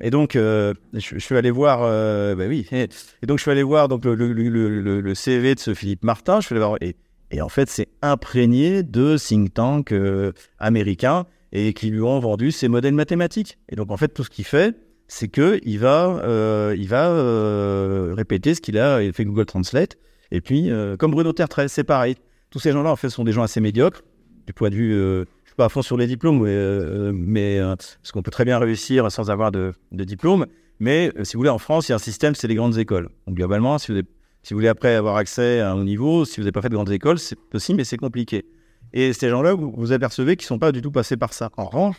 [0.00, 2.88] Et donc, euh, je, suis allé voir, euh, bah oui, et,
[3.26, 6.40] donc je suis allé voir donc le, le, CV de ce Philippe Martin.
[6.40, 6.96] Je suis allé voir, et,
[7.32, 12.52] et en fait, c'est imprégné de think tanks euh, américains et qui lui ont vendu
[12.52, 13.58] ces modèles mathématiques.
[13.68, 14.76] Et donc, en fait, tout ce qu'il fait,
[15.10, 19.96] c'est que il va, euh, il va euh, répéter ce qu'il a fait Google Translate.
[20.30, 22.14] Et puis, comme Bruno Tertrais, c'est pareil.
[22.50, 24.02] Tous ces gens-là, en fait, sont des gens assez médiocres
[24.46, 25.26] du point de vue
[25.60, 27.76] pas à fond sur les diplômes, mais, euh, mais euh,
[28.14, 30.46] qu'on peut très bien réussir sans avoir de, diplôme.
[30.78, 32.78] Mais euh, si vous voulez, en France, il y a un système, c'est les grandes
[32.78, 33.10] écoles.
[33.26, 34.00] Donc globalement, si vous,
[34.42, 36.70] si vous voulez après avoir accès à un haut niveau, si vous n'avez pas fait
[36.70, 38.46] de grandes écoles, c'est possible, mais c'est compliqué.
[38.94, 41.50] Et ces gens-là, vous, vous apercevez qu'ils ne sont pas du tout passés par ça.
[41.58, 41.96] En revanche,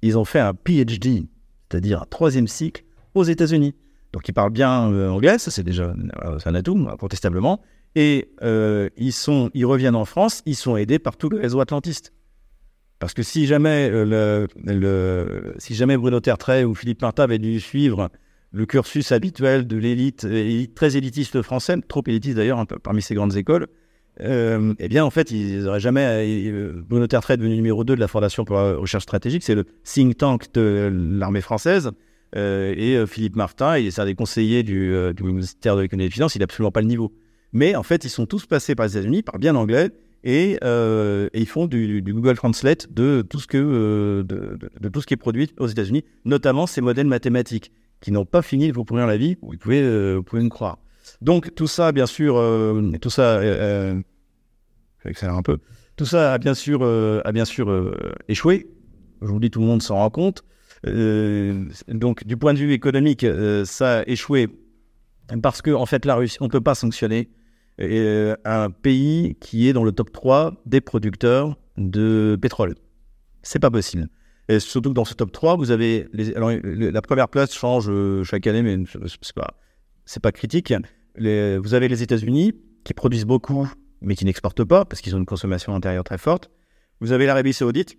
[0.00, 1.26] ils ont fait un PhD,
[1.70, 3.74] c'est-à-dire un troisième cycle, aux États-Unis.
[4.12, 4.70] Donc ils parlent bien
[5.10, 5.92] anglais, ça c'est déjà
[6.44, 7.60] un atout, incontestablement.
[7.94, 8.30] Et
[8.96, 12.12] ils, sont, ils reviennent en France, ils sont aidés par tout le réseau atlantiste.
[12.98, 17.60] Parce que si jamais, euh, le, si jamais Bruno Tertrais ou Philippe Martin avaient dû
[17.60, 18.10] suivre
[18.50, 20.26] le cursus habituel de l'élite,
[20.74, 23.68] très élitiste française, trop élitiste d'ailleurs parmi ces grandes écoles,
[24.20, 26.52] eh bien, en fait, ils n'auraient jamais.
[26.88, 29.42] Bruno Tertrais est devenu numéro 2 de la Fondation pour la recherche stratégique.
[29.42, 31.90] C'est le think tank de l'armée française.
[32.34, 36.34] et Philippe Martin, il est un des conseillers du, ministère de l'économie et des finances.
[36.34, 37.12] Il n'a absolument pas le niveau.
[37.52, 39.90] Mais en fait, ils sont tous passés par les États-Unis, par bien anglais.
[40.26, 44.24] Euh, et, ils font du, Google Translate de tout, ce euh,
[45.06, 48.84] qui est produit aux États-Unis, notamment ces modèles mathématiques qui n'ont pas fini de vous
[48.84, 50.78] pourrir la vie, vous pouvez, euh, vous pouvez me croire.
[51.20, 52.34] Donc tout ça, bien sûr,
[53.00, 54.02] tout ça, un
[55.42, 55.58] peu,
[55.96, 57.94] tout ça a bien sûr, a bien sûr
[58.28, 58.68] échoué.
[59.20, 60.44] Aujourd'hui, tout le monde s'en rend compte.
[60.84, 63.26] donc du point de vue économique,
[63.64, 64.48] ça a échoué
[65.42, 67.28] parce que en fait, la Russie, on ne peut pas sanctionner
[67.80, 72.74] euh, un pays qui est dans le top 3 des producteurs de pétrole.
[73.42, 74.08] C'est pas possible.
[74.48, 76.08] Et surtout que dans ce top 3, vous avez.
[76.12, 79.54] Les, alors, la première place change euh, chaque année, mais c'est pas,
[80.06, 80.72] c'est pas critique.
[81.18, 82.54] Vous avez les États-Unis
[82.84, 86.50] qui produisent beaucoup, mais qui n'exportent pas parce qu'ils ont une consommation intérieure très forte.
[87.00, 87.98] Vous avez l'Arabie Saoudite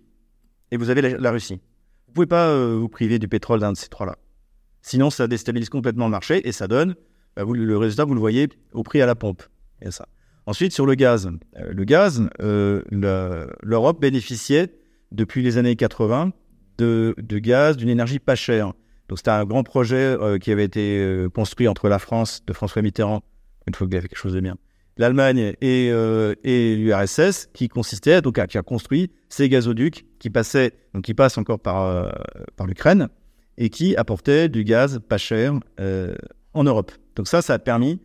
[0.70, 1.60] et vous avez la, Russie.
[2.06, 4.16] Vous pouvez pas euh, vous priver du pétrole d'un de ces trois-là.
[4.82, 6.94] Sinon, ça déstabilise complètement le marché et ça donne.
[7.36, 9.42] Bah, le résultat, vous le voyez au prix à la pompe.
[10.46, 11.30] Ensuite, sur le gaz.
[11.56, 12.82] Euh, le gaz, euh,
[13.62, 14.74] l'Europe bénéficiait
[15.12, 16.32] depuis les années 80
[16.78, 18.72] de, gaz, d'une énergie pas chère.
[19.10, 22.80] Donc c'était un grand projet euh, qui avait été construit entre la France de François
[22.80, 23.22] Mitterrand,
[23.66, 24.56] une fois qu'il avait quelque chose de bien,
[24.96, 31.04] l'Allemagne et, et l'URSS, qui consistait donc qui a construit ces gazoducs qui passaient, donc
[31.04, 32.12] qui passent encore par,
[32.66, 33.08] l'Ukraine
[33.58, 35.54] et qui apportaient du gaz pas cher
[36.54, 36.92] en Europe.
[37.16, 38.00] Donc ça, ça a permis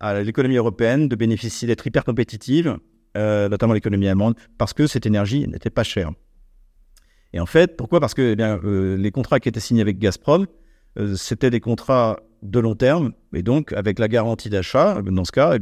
[0.00, 2.78] à l'économie européenne de bénéficier d'être hyper compétitive,
[3.16, 6.12] euh, notamment l'économie allemande, parce que cette énergie n'était pas chère.
[7.36, 8.00] Et en fait, pourquoi?
[8.00, 10.46] Parce que eh euh, les contrats qui étaient signés avec Gazprom,
[10.98, 15.32] euh, c'était des contrats de long terme, et donc avec la garantie d'achat, dans ce
[15.32, 15.58] cas, eh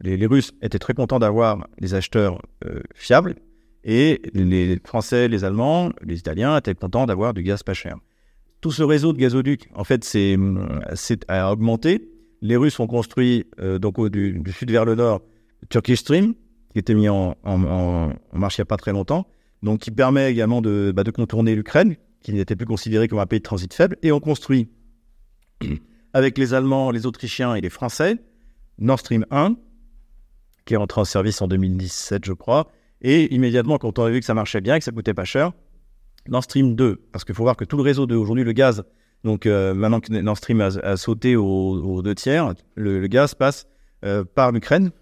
[0.00, 2.42] les, Russes étaient très contents d'avoir des acheteurs
[2.96, 3.36] fiables,
[3.84, 7.96] et les Français, les Allemands, les Italiens étaient contents d'avoir du gaz pas cher.
[8.60, 10.04] Tout ce réseau de gazoducs, en fait,
[11.28, 12.10] a augmenté.
[12.42, 15.22] Les Russes ont construit, euh, donc du, sud vers le nord,
[15.68, 16.34] Turkish Stream,
[16.78, 17.34] qui était mis en,
[18.32, 19.26] marche il n'y a pas très longtemps,
[19.64, 23.26] donc qui permet également de, bah, de contourner l'Ukraine, qui n'était plus considéré comme un
[23.26, 23.96] pays de transit faible.
[24.02, 24.70] Et on construit,
[26.12, 28.18] avec les Allemands, les Autrichiens et les Français,
[28.78, 29.56] Nord Stream 1,
[30.66, 32.68] qui est entré en service en 2017, je crois.
[33.02, 35.50] Et immédiatement, quand on a vu que ça marchait bien, que ça coûtait pas cher,
[36.28, 38.84] Nord Stream 2, parce qu'il faut voir que tout le réseau d'aujourd'hui, le gaz,
[39.24, 43.66] donc euh, maintenant que Nord Stream a, sauté aux, deux tiers, le, gaz passe
[44.04, 44.92] euh, par l'Ukraine,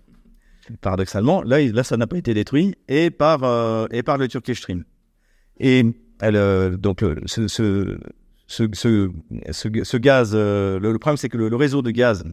[0.80, 1.42] paradoxalement.
[1.42, 4.84] Là, là ça n'a pas été détruit, et par, euh, et par le Turkish Stream.
[5.58, 5.84] Et
[6.20, 7.98] elle, donc, ce, ce,
[8.46, 8.68] ce,
[9.50, 12.24] ce, gaz, le, problème, c'est que le, réseau de gaz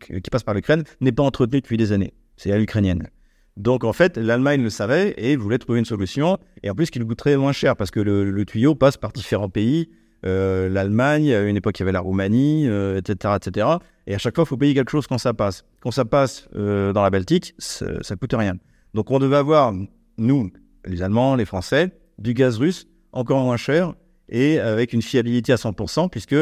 [0.00, 2.14] qui passe par l'Ukraine n'est pas entretenu depuis des années.
[2.36, 3.08] C'est à l'ukrainienne.
[3.56, 6.38] Donc en fait, l'Allemagne le savait et voulait trouver une solution.
[6.62, 9.90] Et en plus, qu'il coûterait moins cher parce que le, tuyau passe par différents pays.
[10.26, 13.66] Euh, L'Allemagne, à une époque, il y avait la Roumanie, etc., euh, etc.
[14.06, 15.64] Et à chaque fois, il faut payer quelque chose quand ça passe.
[15.80, 18.56] Quand ça passe euh, dans la Baltique, ça ne coûte rien.
[18.94, 19.72] Donc on devait avoir,
[20.18, 20.50] nous,
[20.84, 23.94] les Allemands, les Français, du gaz russe encore moins cher
[24.28, 26.36] et avec une fiabilité à 100%, puisque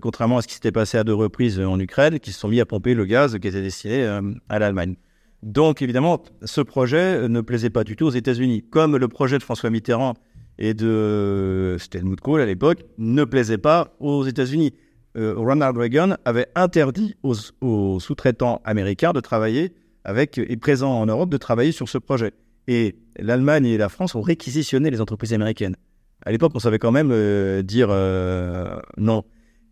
[0.00, 2.60] contrairement à ce qui s'était passé à deux reprises en Ukraine, qui se sont mis
[2.60, 4.04] à pomper le gaz qui était destiné
[4.48, 4.96] à l'Allemagne.
[5.42, 9.42] Donc évidemment, ce projet ne plaisait pas du tout aux États-Unis, comme le projet de
[9.42, 10.14] François Mitterrand
[10.58, 14.72] et de Helmut Kohl à l'époque ne plaisait pas aux États-Unis.
[15.16, 19.72] Euh, Ronald Reagan avait interdit aux, sous-traitants américains de travailler
[20.04, 22.32] avec et présents en Europe de travailler sur ce projet.
[22.68, 25.76] Et l'Allemagne et la France ont réquisitionné les entreprises américaines.
[26.24, 29.24] À l'époque, on savait quand même euh, dire euh, non.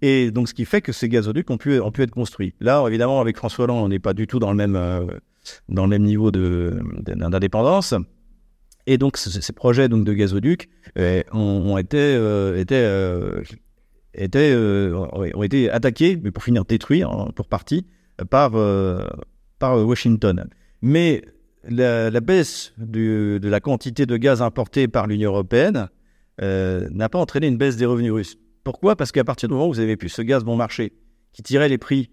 [0.02, 2.54] Et donc, ce qui fait que ces gazoducs ont pu, ont pu être construits.
[2.60, 4.78] Là, évidemment, avec François Hollande, on n'est pas du tout dans le même
[5.68, 7.94] dans le même niveau d'indépendance.
[8.86, 10.68] Et donc, ces projets donc, de gazoduc
[10.98, 17.02] euh, ont, été, euh, euh, ont été attaqués, mais pour finir détruits,
[17.34, 17.86] pour partie,
[18.30, 18.52] par,
[19.58, 20.48] par Washington.
[20.82, 21.22] Mais
[21.66, 25.88] la, baisse de la quantité de gaz importé par l'Union européenne
[26.40, 28.36] n'a pas entraîné une baisse des revenus russes.
[28.64, 28.96] Pourquoi?
[28.96, 30.92] Parce qu'à partir du moment où vous avez pu ce gaz bon marché
[31.32, 32.10] qui tirait les prix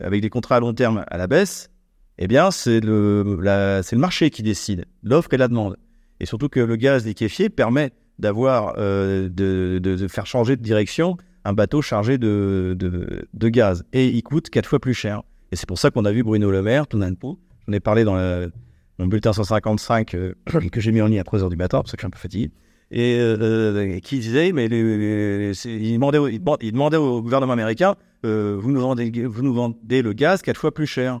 [0.00, 1.70] avec des contrats à long terme à la baisse,
[2.18, 5.76] eh bien, c'est le, c'est le marché qui décide, l'offre et la demande.
[6.20, 11.52] Et surtout que le gaz liquéfié permet d'avoir, euh, de, faire changer de direction un
[11.52, 13.84] bateau chargé de, de, gaz.
[13.92, 15.22] Et il coûte quatre fois plus cher.
[15.52, 17.80] Et c'est pour ça qu'on a vu Bruno Le Maire, tout d'un coup, j'en ai
[17.80, 18.50] parlé dans, le,
[18.98, 20.34] bulletin 155 euh,
[20.70, 22.10] que j'ai mis en ligne à 3 h du matin, parce que je suis un
[22.10, 22.50] peu fatigué,
[22.90, 26.18] et euh, qui disait, mais il, demandait,
[26.60, 27.94] il, demandait, au gouvernement américain,
[28.24, 31.20] vous, nous vendez, vous nous vendez le gaz quatre fois plus cher.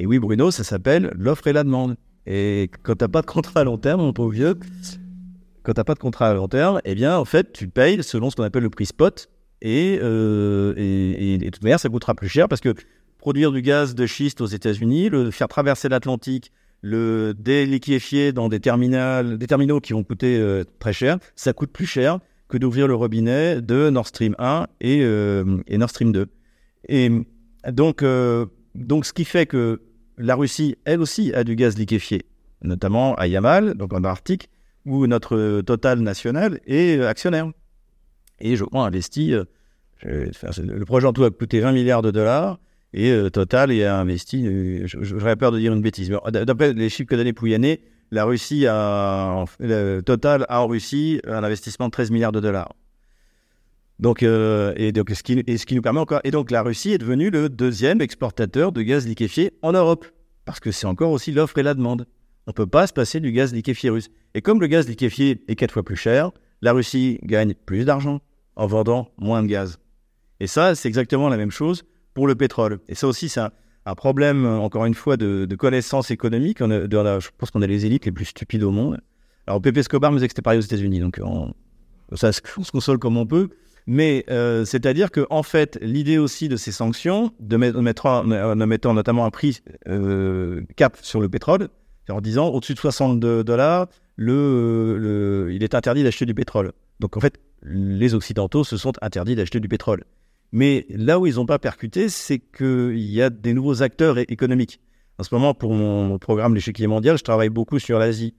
[0.00, 1.96] Et oui, Bruno, ça s'appelle l'offre et la demande.
[2.30, 4.54] Et quand tu n'as pas de contrat à long terme, mon pauvre vieux,
[5.62, 8.02] quand tu n'as pas de contrat à long terme, eh bien, en fait, tu payes
[8.02, 9.30] selon ce qu'on appelle le prix spot.
[9.62, 12.74] Et, euh, de toute manière, ça coûtera plus cher parce que
[13.16, 16.52] produire du gaz de schiste aux États-Unis, le faire traverser l'Atlantique,
[16.82, 22.18] le déliquéfier dans des, terminaux qui vont coûter euh, très cher, ça coûte plus cher
[22.48, 26.26] que d'ouvrir le robinet de Nord Stream 1 et, euh, et Nord Stream 2.
[26.90, 27.10] Et
[27.72, 28.04] donc,
[28.74, 29.80] donc, ce qui fait que
[30.18, 32.26] la Russie, elle aussi, a du gaz liquéfié,
[32.62, 34.50] notamment à Yamal, donc en Arctique,
[34.84, 37.50] où notre Total national est actionnaire.
[38.40, 39.34] Et je crois investi,
[40.02, 42.58] le projet en tout a coûté 20 milliards de dollars.
[42.94, 46.10] Et euh, Total a investi, euh, j'aurais peur de dire une bêtise.
[46.30, 49.44] D'après les chiffres que donnait Pouyanné, la Russie a,
[50.06, 52.74] Total a en Russie un investissement de 13 milliards de dollars.
[54.00, 56.20] Donc, euh, et donc ce, qui, ce qui nous permet encore.
[56.24, 60.06] Et donc, la Russie est devenue le deuxième exportateur de gaz liquéfié en Europe.
[60.44, 62.06] Parce que c'est encore aussi l'offre et la demande.
[62.46, 64.08] On ne peut pas se passer du gaz liquéfié russe.
[64.34, 66.30] Et comme le gaz liquéfié est quatre fois plus cher,
[66.62, 68.20] la Russie gagne plus d'argent
[68.56, 69.78] en vendant moins de gaz.
[70.40, 71.84] Et ça, c'est exactement la même chose
[72.14, 72.78] pour le pétrole.
[72.88, 76.58] Et ça aussi, c'est un, problème, encore une fois, de, connaissances économiques.
[76.60, 79.00] je pense qu'on a les élites les plus stupides au monde.
[79.46, 81.52] Alors, Pepe Escobar me disait que c'était pareil aux États-Unis, donc on,
[82.14, 83.48] se console comme on peut.
[83.90, 88.92] Mais euh, c'est-à-dire que en fait, l'idée aussi de ces sanctions, de, mettre, en mettant
[88.92, 91.68] notamment un prix euh, cap sur le pétrole,
[92.10, 93.86] en disant au-dessus de 62 dollars,
[94.16, 96.72] le, il est interdit d'acheter du pétrole.
[97.00, 100.04] Donc en fait, les Occidentaux se sont interdits d'acheter du pétrole.
[100.52, 104.80] Mais là où ils n'ont pas percuté, c'est qu'il y a des nouveaux acteurs économiques.
[105.16, 108.34] En ce moment, pour mon programme L'échiquier mondial, je travaille beaucoup sur l'Asie.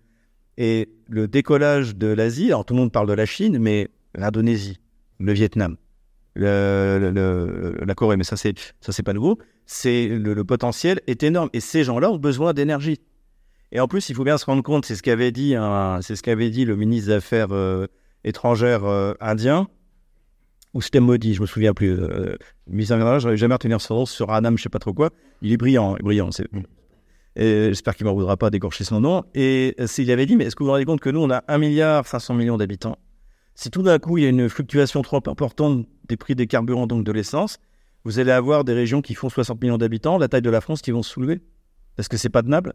[0.60, 4.80] Et le décollage de l'Asie, alors tout le monde parle de la Chine, mais l'Indonésie,
[5.20, 5.78] le Vietnam,
[6.36, 9.38] la Corée, mais ça c'est ça c'est pas nouveau.
[9.66, 13.00] C'est le, potentiel est énorme et ces gens-là ont besoin d'énergie.
[13.72, 15.56] Et en plus, il faut bien se rendre compte, c'est ce qu'avait dit
[16.02, 17.88] c'est ce qu'avait dit le ministre des Affaires euh,
[18.24, 19.68] étrangères euh, indien
[20.74, 21.92] ou c'était maudit, je me souviens plus.
[21.92, 22.36] Euh,
[22.68, 25.10] mis en j'arrive jamais à retenir son nom sur Anam, je sais pas trop quoi.
[25.42, 26.32] Il est brillant, brillant.
[26.32, 26.48] C'est...
[27.36, 29.24] Et j'espère qu'il ne m'en voudra pas d'écorcher son nom.
[29.34, 31.30] Et euh, s'il avait dit, mais est-ce que vous vous rendez compte que nous, on
[31.32, 32.98] a 1 milliard 500 millions d'habitants?
[33.60, 36.88] Si tout d'un coup, il y a une fluctuation trop importante des prix des carburants,
[36.88, 37.58] donc de l'essence,
[38.06, 40.82] vous allez avoir des régions qui font 60 millions d'habitants, la taille de la France,
[40.82, 41.42] qui vont se soulever.
[41.98, 42.74] Parce que c'est pas tenable.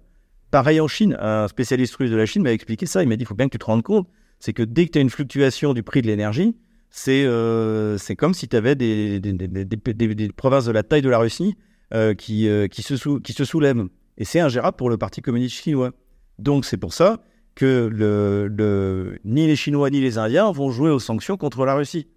[0.51, 3.03] Pareil en Chine, un spécialiste russe de la Chine m'a expliqué ça.
[3.03, 4.07] Il m'a dit, il faut bien que tu te rendes compte,
[4.41, 6.55] c'est que dès que tu as une fluctuation du prix de l'énergie,
[6.91, 11.09] c'est euh, comme si tu avais des, des, des, des, provinces de la taille de
[11.09, 11.57] la Russie
[11.95, 13.87] euh, qui, euh, qui, se qui se soulèvent.
[14.19, 15.93] Et c'est ingérable pour le Parti communiste chinois.
[16.39, 17.23] Donc c'est pour ça
[17.55, 22.09] que le, ni les Chinois ni les Indiens vont jouer aux sanctions contre la Russie.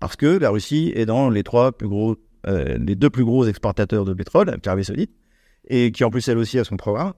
[0.00, 2.16] Parce que la Russie est dans les trois plus gros,
[2.46, 5.12] les deux plus gros exportateurs de pétrole, l'Arabie Saoudite,
[5.68, 7.12] et qui en plus elle aussi a son programme.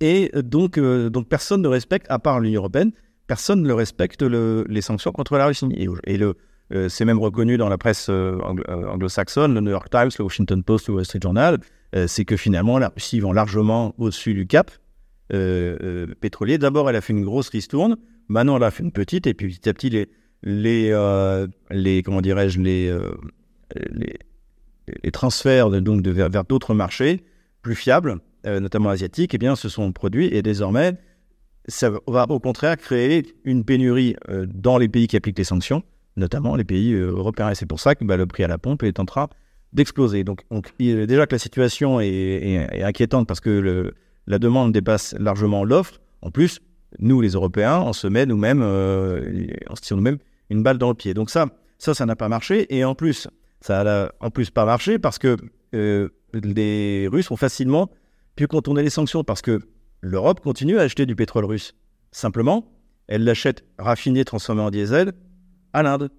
[0.00, 2.90] Et donc, donc personne ne respecte, à part l'Union européenne,
[3.26, 5.68] personne ne respecte les sanctions contre la Russie.
[5.76, 6.18] Et,
[6.72, 8.38] euh, c'est même reconnu dans la presse euh,
[8.68, 11.58] euh, anglo-saxonne, le New York Times, le Washington Post, le Wall Street Journal,
[12.08, 14.70] c'est que finalement la Russie vend largement au-dessus du cap
[15.28, 16.58] pétrolier.
[16.58, 17.96] D'abord, elle a fait une grosse ristourne,
[18.28, 20.08] maintenant elle a fait une petite, et puis petit à petit, les,
[20.42, 22.96] les, les comment dirais-je, les,
[23.90, 27.24] les, transferts donc de, vers, d'autres marchés
[27.62, 30.96] plus fiables, notamment asiatiques, eh bien, se sont produits, et désormais,
[31.68, 35.82] ça va au contraire créer une pénurie euh, dans les pays qui appliquent les sanctions,
[36.16, 37.50] notamment les pays euh, européens.
[37.50, 39.28] Et c'est pour ça que bah, le prix à la pompe est en train
[39.72, 40.24] d'exploser.
[40.24, 40.42] Donc,
[40.78, 43.92] déjà que la situation est, inquiétante parce que
[44.26, 46.00] la demande dépasse largement l'offre.
[46.22, 46.60] En plus,
[46.98, 50.18] nous, les Européens, on se met nous-mêmes, euh, on se tire nous-mêmes
[50.50, 51.14] une balle dans le pied.
[51.14, 51.46] Donc ça,
[51.78, 52.74] ça, ça n'a pas marché.
[52.74, 53.28] Et en plus,
[53.60, 55.36] ça n'a en plus pas marché parce que
[56.32, 57.90] les Russes ont facilement
[58.34, 59.60] pu contourner les sanctions parce que
[60.00, 61.74] l'Europe continue à acheter du pétrole russe.
[62.12, 62.72] Simplement,
[63.08, 65.12] elle l'achète raffiné, transformé en diesel,
[65.72, 66.10] à l'Inde.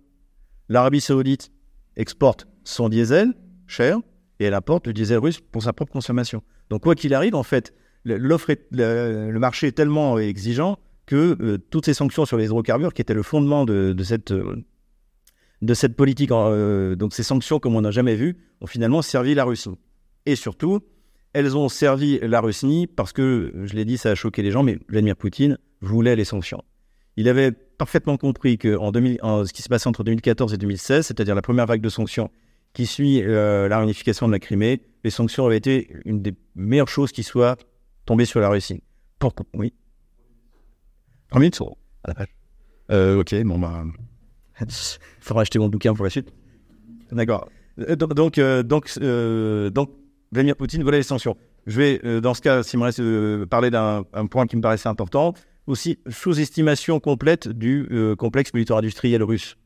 [0.69, 1.51] L'Arabie saoudite
[1.95, 3.33] exporte son diesel,
[3.65, 3.99] cher,
[4.39, 6.43] et elle importe le diesel russe pour sa propre consommation.
[6.69, 7.73] Donc quoi qu'il arrive, en fait,
[8.15, 13.01] l'offre le, marché est tellement exigeant que euh, toutes ces sanctions sur les hydrocarbures, qui
[13.01, 14.33] étaient le fondement de, cette,
[15.61, 19.33] de cette politique, euh, donc ces sanctions comme on n'a jamais vu, ont finalement servi
[19.33, 19.69] la Russie.
[20.25, 20.81] Et surtout,
[21.33, 24.63] elles ont servi la Russie parce que, je l'ai dit, ça a choqué les gens,
[24.63, 26.63] mais Vladimir Poutine voulait les sanctions.
[27.15, 31.07] Il avait parfaitement compris que en 2000, ce qui s'est passé entre 2014 et 2016,
[31.07, 32.29] c'est-à-dire la première vague de sanctions
[32.73, 36.89] qui suit euh, la réunification de la Crimée, les sanctions avaient été une des meilleures
[36.89, 37.57] choses qui soit
[38.07, 38.81] tombées sur la Russie.
[39.19, 39.73] Pourquoi Oui.
[41.31, 41.61] En minutes
[42.03, 42.35] à la page.
[42.89, 43.83] Euh, ok, bon, bah.
[44.59, 44.67] Il
[45.19, 46.33] faudra acheter mon bouquin pour la suite.
[47.11, 47.47] D'accord.
[47.79, 48.99] Euh, donc, donc, donc,
[49.71, 49.91] donc
[50.31, 51.37] Vladimir Poutine voilà les sanctions.
[51.67, 55.33] je vais, dans ce cas, s'il me reste, parler d'un point qui me paraissait important.
[55.67, 57.87] Aussi, sous-estimation complète du
[58.17, 59.57] complexe militaire industriel russe.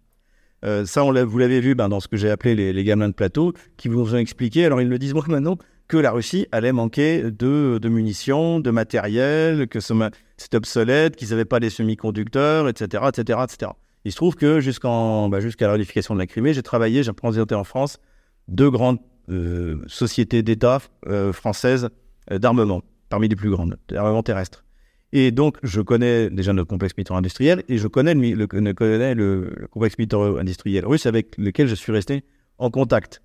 [0.63, 3.13] ça, on vous l'avez vu ben, dans ce que j'ai appelé les, les gamelins de
[3.13, 4.65] plateau, qui vous ont expliqué.
[4.65, 5.57] Alors, ils me disent, moi, maintenant,
[5.91, 11.59] que la Russie allait manquer de, munitions, de matériel, que c'était obsolète, qu'ils n'avaient pas
[11.59, 13.71] les semi-conducteurs, etc., etc., etc.
[14.05, 14.61] Il se trouve que
[15.27, 17.99] bah, jusqu'à la réunification de la Crimée, j'ai travaillé, j'ai représenté en France
[18.47, 21.89] deux grandes euh, sociétés d'État euh, françaises
[22.31, 24.63] euh, d'armement, parmi les plus grandes, d'armement terrestre.
[25.11, 29.67] Et donc, je connais déjà notre complexe militaire industriel et je connais le, connais le
[29.69, 32.23] complexe militaire industriel russe avec lequel je suis resté
[32.59, 33.21] en contact.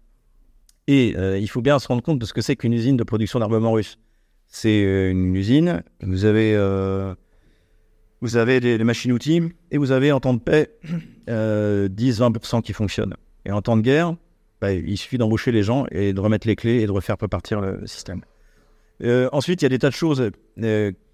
[0.88, 3.04] Et euh, il faut bien se rendre compte de ce que c'est qu'une usine de
[3.04, 3.98] production d'armement russe.
[4.46, 7.14] C'est euh, une usine, vous avez, euh,
[8.20, 10.70] vous avez des, machines-outils et vous avez en temps de paix
[11.28, 13.14] 10-20% qui fonctionnent.
[13.44, 14.14] Et en temps de guerre,
[14.60, 17.60] bah, il suffit d'embaucher les gens et de remettre les clés et de refaire repartir
[17.60, 18.22] le système.
[19.32, 20.30] ensuite, il y a des tas de choses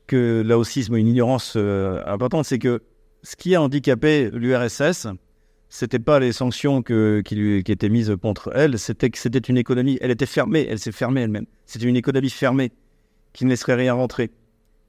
[0.07, 2.83] que là aussi, c'est une ignorance importante, c'est que
[3.23, 5.09] ce qui a handicapé l'URSS,
[5.73, 10.11] c'était pas les sanctions qui, étaient mises contre elle, c'était que c'était une économie, elle
[10.11, 11.47] était fermée, elle s'est fermée elle-même.
[11.65, 12.73] C'était une économie fermée
[13.33, 14.31] qui ne laisserait rien rentrer.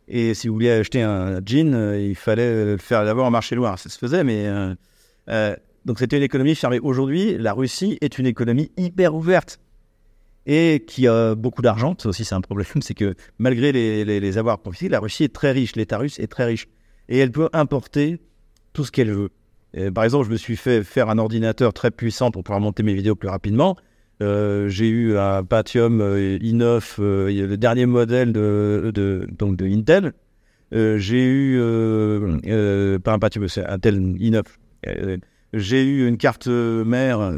[0.09, 3.55] Et si vous vouliez acheter un jean, euh, il fallait le faire d'abord en marché
[3.55, 3.79] noir.
[3.79, 4.75] Ça se faisait, mais euh,
[5.29, 5.55] euh,
[5.85, 6.79] donc c'était une économie fermée.
[6.79, 9.61] Aujourd'hui, la Russie est une économie hyper ouverte
[10.45, 11.95] et qui a beaucoup d'argent.
[11.97, 15.23] Ça aussi, c'est un problème, c'est que malgré les, les, les avoirs confisqués, la Russie
[15.23, 15.77] est très riche.
[15.77, 16.67] L'État russe est très riche
[17.07, 18.19] et elle peut importer
[18.73, 19.29] tout ce qu'elle veut
[19.93, 22.93] par exemple, je me suis fait faire un ordinateur très puissant pour pouvoir monter mes
[22.93, 23.75] vidéos plus rapidement.
[24.21, 30.13] Euh, j'ai eu un Pentium euh, i9, euh, le dernier modèle de, donc de Intel.
[30.71, 31.59] j'ai eu,
[33.03, 34.43] pas un Pentium, c'est Intel i9.
[35.53, 37.33] j'ai eu une carte mère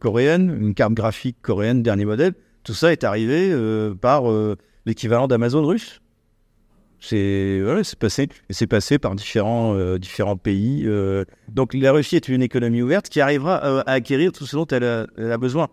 [0.00, 2.34] coréenne, une carte graphique coréenne, dernier modèle.
[2.64, 3.54] Tout ça est arrivé
[4.00, 4.24] par
[4.86, 6.00] l'équivalent d'Amazon russe.
[7.00, 10.82] C'est c'est passé, c'est passé par différents, euh, différents pays.
[10.86, 11.24] Euh.
[11.48, 14.66] Donc la Russie est une économie ouverte qui arrivera euh, à acquérir tout ce dont
[14.66, 15.68] elle a, besoin.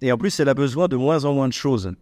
[0.00, 1.92] Et en plus, elle a besoin de moins en moins de choses.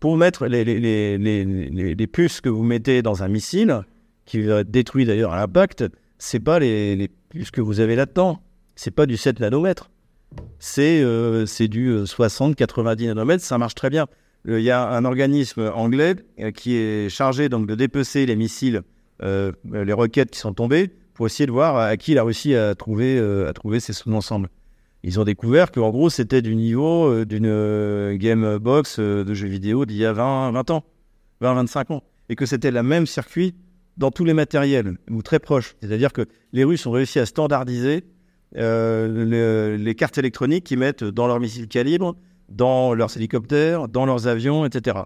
[0.00, 3.82] Pour mettre les, les, les, les puces que vous mettez dans un missile,
[4.24, 5.84] qui va être détruit d'ailleurs à l'impact,
[6.18, 8.40] c'est pas les, puces que vous avez là-dedans.
[8.74, 9.90] C'est pas du 7 nanomètres.
[10.58, 11.04] C'est
[11.46, 13.44] c'est du 60-90 nanomètres.
[13.44, 14.06] Ça marche très bien
[14.46, 18.82] il y a un organisme anglais euh, qui est chargé donc de dépecer les missiles,
[19.22, 22.74] euh, les roquettes qui sont tombées, pour essayer de voir à qui la Russie a
[22.74, 24.48] trouvé, euh, ces sous-ensembles.
[25.02, 29.98] Ils ont découvert qu'en gros, c'était du niveau d'une game box de jeux vidéo d'il
[29.98, 30.84] y a 20, 20 ans,
[31.42, 33.54] 20-25 ans, et que c'était le même circuit
[33.98, 35.76] dans tous les matériels, ou très proche.
[35.82, 36.22] C'est-à-dire que
[36.54, 38.04] les Russes ont réussi à standardiser
[38.54, 42.16] les cartes électroniques qu'ils mettent dans leurs missiles calibre,
[42.48, 44.98] dans leurs hélicoptères, dans leurs avions, etc.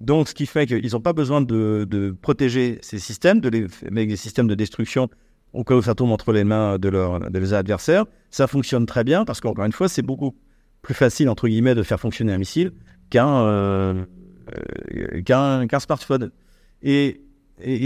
[0.00, 4.08] Donc, ce qui fait qu'ils n'ont pas besoin de, protéger ces systèmes, de les, avec
[4.08, 5.08] des systèmes de destruction
[5.52, 8.04] au cas où ça tombe entre les mains de, leurs adversaires.
[8.30, 10.34] Ça fonctionne très bien parce qu'encore une fois, c'est beaucoup
[10.82, 12.72] plus facile, entre guillemets, de faire fonctionner un missile
[13.08, 14.04] qu'un euh,
[15.24, 16.30] qu'un smartphone.
[16.82, 17.22] Et,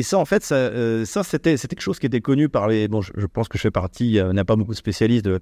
[0.02, 2.88] ça, en fait, ça, euh, c'était quelque chose qui était connu par les...
[2.88, 5.24] Bon, je, je pense que je fais partie, il n'y a pas beaucoup de spécialistes
[5.24, 5.40] de,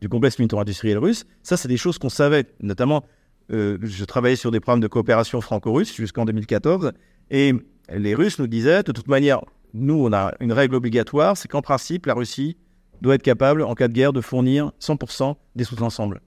[0.00, 1.26] du complexe militaire industriel russe.
[1.42, 2.46] Ça, c'est des choses qu'on savait.
[2.60, 3.04] Notamment,
[3.52, 6.92] euh, je travaillais sur des programmes de coopération franco-russe jusqu'en 2014.
[7.30, 7.52] Et
[7.92, 9.40] les Russes nous disaient, de toute manière,
[9.74, 12.56] nous, on a une règle obligatoire, c'est qu'en principe, la Russie
[13.02, 16.20] doit être capable, en cas de guerre, de fournir 100% des sous-ensembles.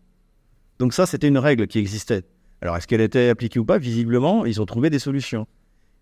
[0.79, 2.23] Donc ça, c'était une règle qui existait.
[2.61, 3.77] Alors, est-ce qu'elle était appliquée ou pas?
[3.77, 5.47] Visiblement, ils ont trouvé des solutions.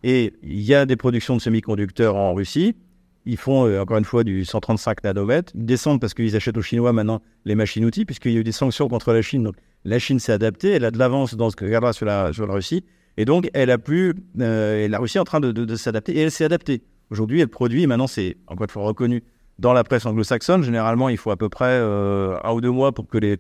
[0.04, 2.76] Et il y a des productions de semi-conducteurs en Russie.
[3.26, 5.52] Ils font euh, encore une fois du 135 nanomètres.
[5.56, 8.52] Ils descendent parce qu'ils achètent aux Chinois maintenant les machines-outils, puisqu'il y a eu des
[8.52, 9.44] sanctions contre la Chine.
[9.44, 9.56] Donc
[9.86, 12.84] la Chine s'est adaptée, elle a de l'avance dans ce que regardera sur la, Russie.
[13.18, 14.16] Et donc elle a pu.
[14.40, 16.82] Euh, la Russie est en train de, de, s'adapter et elle s'est adaptée.
[17.10, 19.24] Aujourd'hui, elle produit, maintenant c'est encore une fois reconnu
[19.60, 20.64] dans la presse anglo-saxonne.
[20.64, 23.38] Généralement, il faut à peu près euh, un ou deux mois pour que les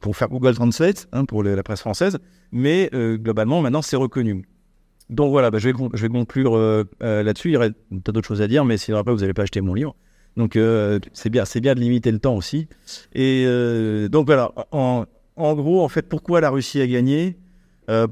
[0.00, 2.18] pour faire Google Translate hein, pour la presse française,
[2.50, 4.44] mais globalement maintenant c'est reconnu.
[5.10, 7.50] Donc voilà, bah, je, vais, conclure euh, euh, là-dessus.
[7.50, 9.60] Il y aurait peut-être d'autres choses à dire, mais sinon après, vous n'allez pas acheter
[9.60, 9.94] mon livre.
[10.36, 12.68] Donc euh, c'est bien, c'est bien de limiter le temps aussi.
[13.14, 13.44] Et
[14.10, 17.36] donc voilà, en, gros, en fait, pourquoi la Russie a gagné?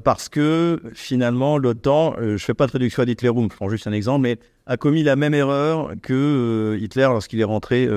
[0.03, 3.87] Parce que finalement, l'OTAN, je ne fais pas de traduction à Hitler, je prends juste
[3.87, 4.37] un exemple, mais
[4.67, 7.89] a commis la même erreur que Hitler lorsqu'il est rentré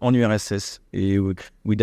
[0.00, 0.82] en URSS.
[0.92, 1.74] Et tout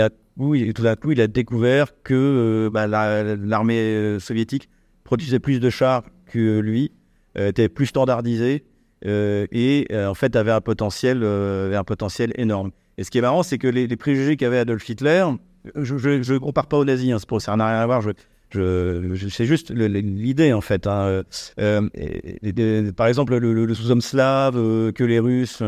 [0.84, 4.70] d'un coup, il a découvert que bah, l'armée soviétique
[5.04, 6.92] produisait plus de chars que lui,
[7.38, 8.66] euh, était plus standardisé
[9.06, 12.72] euh, et euh, en fait avait un potentiel, un potentiel énorme.
[12.98, 15.26] Et ce qui est marrant, c'est que les, préjugés qu'avait Adolf Hitler,
[15.76, 15.94] je
[16.34, 18.02] ne compare pas aux nazis, hein, ça n'a rien à voir.
[18.02, 18.12] Je,
[18.54, 20.88] je, c'est juste l'idée en fait.
[20.88, 21.24] Hein.
[21.56, 24.56] Par exemple, le, sous-homme slave,
[24.92, 25.64] que les Russes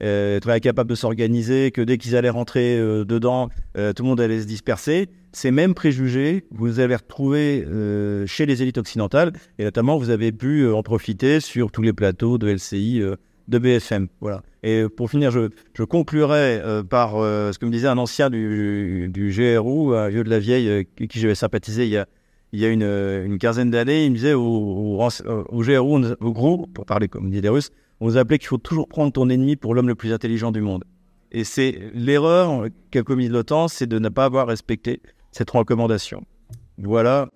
[0.00, 4.46] étaient incapables de s'organiser, que dès qu'ils allaient rentrer dedans, tout le monde allait se
[4.46, 5.08] disperser.
[5.32, 7.66] Ces mêmes préjugés, vous avez retrouvé
[8.26, 12.38] chez les élites occidentales, et notamment vous avez pu en profiter sur tous les plateaux
[12.38, 13.02] de LCI
[13.48, 14.08] de BFM.
[14.20, 14.42] Voilà.
[14.62, 19.96] Et pour finir, je, je conclurai par ce que me disait un ancien du, GRU,
[19.96, 22.06] un vieux de la vieille, qui j'avais sympathisé il y a,
[22.52, 24.06] il y a une, quinzaine d'années.
[24.06, 24.98] Il me disait au,
[25.52, 27.70] GRU, au groupe, pour parler comme dit les Russes,
[28.00, 30.60] on nous appelait qu'il faut toujours prendre ton ennemi pour l'homme le plus intelligent du
[30.60, 30.84] monde.
[31.32, 35.00] Et c'est l'erreur qu'a commise l'OTAN, c'est de ne pas avoir respecté
[35.32, 36.24] cette recommandation.
[36.78, 37.28] Voilà.